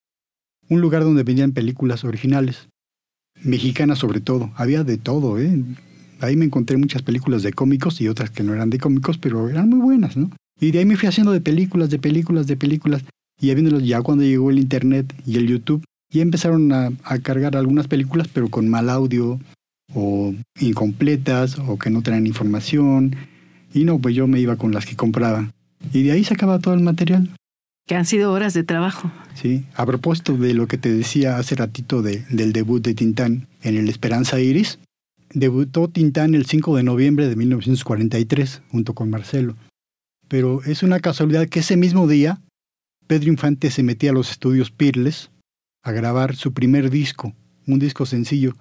un 0.70 0.82
lugar 0.82 1.04
donde 1.04 1.24
vendían 1.24 1.52
películas 1.52 2.04
originales 2.04 2.68
mexicana 3.44 3.96
sobre 3.96 4.22
todo. 4.22 4.52
Había 4.56 4.84
de 4.84 4.98
todo, 4.98 5.40
¿eh? 5.40 5.64
Ahí 6.22 6.36
me 6.36 6.46
encontré 6.46 6.78
muchas 6.78 7.02
películas 7.02 7.44
de 7.44 7.54
cómicos 7.54 8.00
y 8.02 8.08
otras 8.08 8.30
que 8.30 8.44
no 8.44 8.54
eran 8.54 8.70
de 8.70 8.80
cómicos, 8.80 9.18
pero 9.18 9.50
eran 9.50 9.70
muy 9.70 9.80
buenas, 9.80 10.16
¿no? 10.16 10.32
Y 10.60 10.72
de 10.72 10.80
ahí 10.80 10.86
me 10.86 10.96
fui 10.96 11.10
haciendo 11.10 11.32
de 11.34 11.42
películas, 11.42 11.90
de 11.90 12.00
películas, 12.00 12.48
de 12.48 12.56
películas. 12.56 13.04
Y 13.40 13.48
ya 13.48 13.56
ya 13.80 14.02
cuando 14.02 14.24
llegó 14.24 14.50
el 14.50 14.60
Internet 14.60 15.14
y 15.26 15.38
el 15.38 15.48
YouTube, 15.48 15.84
ya 16.10 16.22
empezaron 16.22 16.72
a, 16.72 16.92
a 17.04 17.20
cargar 17.20 17.58
algunas 17.58 17.88
películas, 17.88 18.28
pero 18.32 18.50
con 18.50 18.70
mal 18.70 18.90
audio, 18.90 19.40
o 19.94 20.34
incompletas, 20.60 21.60
o 21.60 21.78
que 21.78 21.90
no 21.90 22.02
traían 22.02 22.28
información. 22.28 23.16
Y 23.74 23.84
no, 23.84 24.00
pues 24.00 24.16
yo 24.16 24.28
me 24.28 24.40
iba 24.40 24.56
con 24.56 24.74
las 24.74 24.86
que 24.86 24.96
compraba. 24.96 25.52
Y 25.92 26.04
de 26.04 26.14
ahí 26.14 26.24
sacaba 26.24 26.60
todo 26.60 26.74
el 26.74 26.80
material 26.82 27.30
que 27.86 27.96
han 27.96 28.06
sido 28.06 28.32
horas 28.32 28.54
de 28.54 28.64
trabajo. 28.64 29.12
Sí, 29.36 29.66
a 29.76 29.86
propósito 29.86 30.36
de 30.38 30.54
lo 30.54 30.68
que 30.68 30.78
te 30.78 30.92
decía 30.92 31.38
hace 31.38 31.56
ratito 31.56 32.02
de, 32.02 32.26
del 32.30 32.52
debut 32.52 32.84
de 32.84 32.96
Tintán 32.96 33.48
en 33.62 33.78
el 33.78 33.90
Esperanza 33.90 34.40
Iris, 34.40 34.80
debutó 35.34 35.88
Tintán 35.88 36.34
el 36.34 36.46
5 36.46 36.78
de 36.78 36.84
noviembre 36.84 37.28
de 37.28 37.36
1943 37.36 38.62
junto 38.72 38.94
con 38.94 39.10
Marcelo. 39.10 39.56
Pero 40.28 40.64
es 40.64 40.82
una 40.82 41.00
casualidad 41.00 41.48
que 41.48 41.60
ese 41.60 41.78
mismo 41.78 42.08
día 42.08 42.42
Pedro 43.08 43.30
Infante 43.30 43.72
se 43.72 43.84
metía 43.84 44.12
a 44.12 44.14
los 44.14 44.32
estudios 44.32 44.72
Pirles 44.72 45.32
a 45.84 45.92
grabar 45.92 46.36
su 46.36 46.54
primer 46.54 46.90
disco, 46.90 47.34
un 47.68 47.80
disco 47.80 48.06
sencillo. 48.06 48.56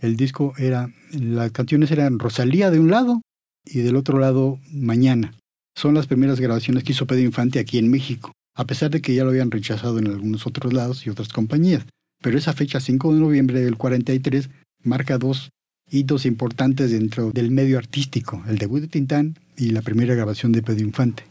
El 0.00 0.16
disco 0.16 0.52
era, 0.58 0.90
las 1.12 1.52
canciones 1.52 1.90
eran 1.90 2.18
Rosalía 2.18 2.70
de 2.70 2.78
un 2.78 2.90
lado 2.90 3.22
y 3.64 3.80
del 3.80 3.96
otro 3.96 4.18
lado 4.18 4.58
Mañana. 4.70 5.34
Son 5.74 5.94
las 5.94 6.06
primeras 6.06 6.40
grabaciones 6.40 6.84
que 6.84 6.92
hizo 6.92 7.06
Pedro 7.06 7.22
Infante 7.22 7.58
aquí 7.58 7.78
en 7.78 7.90
México 7.90 8.32
a 8.56 8.66
pesar 8.66 8.90
de 8.90 9.00
que 9.00 9.14
ya 9.14 9.22
lo 9.22 9.30
habían 9.30 9.50
rechazado 9.50 9.98
en 9.98 10.08
algunos 10.08 10.46
otros 10.46 10.72
lados 10.72 11.06
y 11.06 11.10
otras 11.10 11.28
compañías. 11.28 11.84
Pero 12.22 12.38
esa 12.38 12.54
fecha, 12.54 12.80
5 12.80 13.14
de 13.14 13.20
noviembre 13.20 13.60
del 13.60 13.76
43, 13.76 14.48
marca 14.82 15.18
dos 15.18 15.50
hitos 15.88 16.24
importantes 16.26 16.90
dentro 16.90 17.30
del 17.30 17.50
medio 17.50 17.78
artístico, 17.78 18.42
el 18.48 18.58
debut 18.58 18.80
de 18.80 18.88
Tintán 18.88 19.38
y 19.56 19.70
la 19.70 19.82
primera 19.82 20.14
grabación 20.14 20.52
de 20.52 20.62
Pedro 20.62 20.84
Infante. 20.84 21.24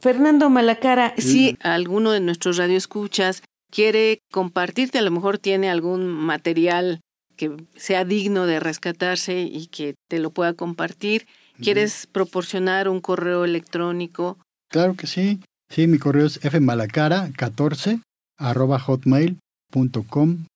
Fernando 0.00 0.48
Malacara, 0.50 1.14
si 1.18 1.56
alguno 1.62 2.10
de 2.12 2.20
nuestros 2.20 2.56
radioescuchas 2.56 3.42
quiere 3.70 4.20
compartirte, 4.30 4.98
a 4.98 5.02
lo 5.02 5.10
mejor 5.10 5.38
tiene 5.38 5.70
algún 5.70 6.06
material 6.06 7.00
que 7.36 7.56
sea 7.76 8.04
digno 8.04 8.46
de 8.46 8.60
rescatarse 8.60 9.42
y 9.42 9.66
que 9.68 9.94
te 10.08 10.18
lo 10.18 10.30
pueda 10.30 10.54
compartir, 10.54 11.26
¿quieres 11.60 12.06
proporcionar 12.06 12.88
un 12.88 13.00
correo 13.00 13.44
electrónico? 13.44 14.38
Claro 14.70 14.94
que 14.94 15.06
sí. 15.06 15.40
Sí, 15.70 15.86
mi 15.86 15.98
correo 15.98 16.26
es 16.26 16.40
fmalacara14 16.40 18.00
arroba 18.38 18.78
hotmail.com. 18.78 20.46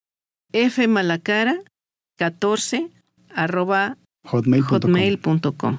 fmalacara14 0.52 2.90
arroba 3.35 3.98
hotmail.com. 4.24 5.78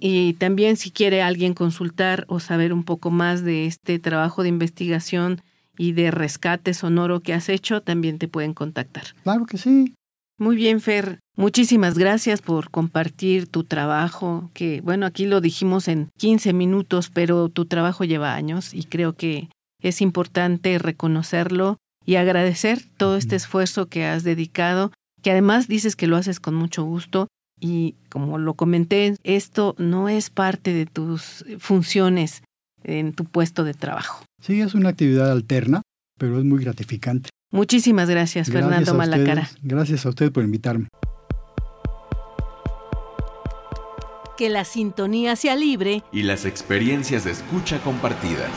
y 0.00 0.32
también 0.34 0.76
si 0.76 0.90
quiere 0.90 1.22
alguien 1.22 1.54
consultar 1.54 2.24
o 2.28 2.40
saber 2.40 2.72
un 2.72 2.84
poco 2.84 3.10
más 3.10 3.44
de 3.44 3.66
este 3.66 3.98
trabajo 3.98 4.42
de 4.42 4.48
investigación 4.48 5.42
y 5.76 5.92
de 5.92 6.10
rescate 6.10 6.74
sonoro 6.74 7.20
que 7.20 7.34
has 7.34 7.48
hecho, 7.48 7.82
también 7.82 8.18
te 8.18 8.28
pueden 8.28 8.54
contactar. 8.54 9.04
Claro 9.22 9.46
que 9.46 9.58
sí. 9.58 9.94
Muy 10.38 10.56
bien, 10.56 10.80
Fer. 10.80 11.20
Muchísimas 11.36 11.98
gracias 11.98 12.40
por 12.40 12.70
compartir 12.70 13.46
tu 13.46 13.64
trabajo, 13.64 14.50
que 14.54 14.80
bueno, 14.80 15.04
aquí 15.04 15.26
lo 15.26 15.42
dijimos 15.42 15.86
en 15.86 16.08
15 16.18 16.54
minutos, 16.54 17.10
pero 17.12 17.50
tu 17.50 17.66
trabajo 17.66 18.04
lleva 18.04 18.34
años 18.34 18.72
y 18.72 18.84
creo 18.84 19.14
que 19.14 19.50
es 19.82 20.00
importante 20.00 20.78
reconocerlo 20.78 21.76
y 22.06 22.16
agradecer 22.16 22.82
todo 22.96 23.16
este 23.16 23.36
esfuerzo 23.36 23.86
que 23.86 24.06
has 24.06 24.24
dedicado, 24.24 24.92
que 25.22 25.30
además 25.30 25.68
dices 25.68 25.94
que 25.94 26.06
lo 26.06 26.16
haces 26.16 26.40
con 26.40 26.54
mucho 26.54 26.84
gusto 26.84 27.28
y 27.60 27.94
como 28.08 28.38
lo 28.38 28.54
comenté, 28.54 29.16
esto 29.22 29.74
no 29.78 30.08
es 30.08 30.30
parte 30.30 30.72
de 30.72 30.86
tus 30.86 31.44
funciones 31.58 32.42
en 32.82 33.12
tu 33.12 33.24
puesto 33.24 33.64
de 33.64 33.74
trabajo. 33.74 34.24
Sí, 34.40 34.60
es 34.60 34.74
una 34.74 34.88
actividad 34.88 35.30
alterna, 35.30 35.82
pero 36.18 36.38
es 36.38 36.44
muy 36.44 36.62
gratificante. 36.62 37.30
Muchísimas 37.52 38.08
gracias, 38.08 38.50
Fernando 38.50 38.94
Malacara. 38.94 39.50
Gracias 39.62 40.06
a 40.06 40.08
usted 40.08 40.32
por 40.32 40.44
invitarme. 40.44 40.88
Que 44.38 44.48
la 44.48 44.64
sintonía 44.64 45.36
sea 45.36 45.54
libre 45.56 46.02
y 46.12 46.22
las 46.22 46.46
experiencias 46.46 47.24
de 47.24 47.32
escucha 47.32 47.78
compartidas. 47.80 48.50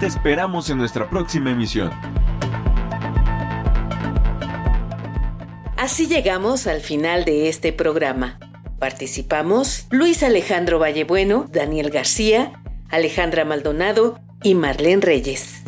Te 0.00 0.06
esperamos 0.06 0.70
en 0.70 0.78
nuestra 0.78 1.10
próxima 1.10 1.50
emisión. 1.50 1.90
Así 5.90 6.06
llegamos 6.06 6.66
al 6.66 6.82
final 6.82 7.24
de 7.24 7.48
este 7.48 7.72
programa. 7.72 8.38
Participamos 8.78 9.86
Luis 9.88 10.22
Alejandro 10.22 10.78
Vallebueno, 10.78 11.46
Daniel 11.50 11.88
García, 11.88 12.62
Alejandra 12.90 13.46
Maldonado 13.46 14.20
y 14.42 14.54
Marlene 14.54 15.00
Reyes. 15.00 15.62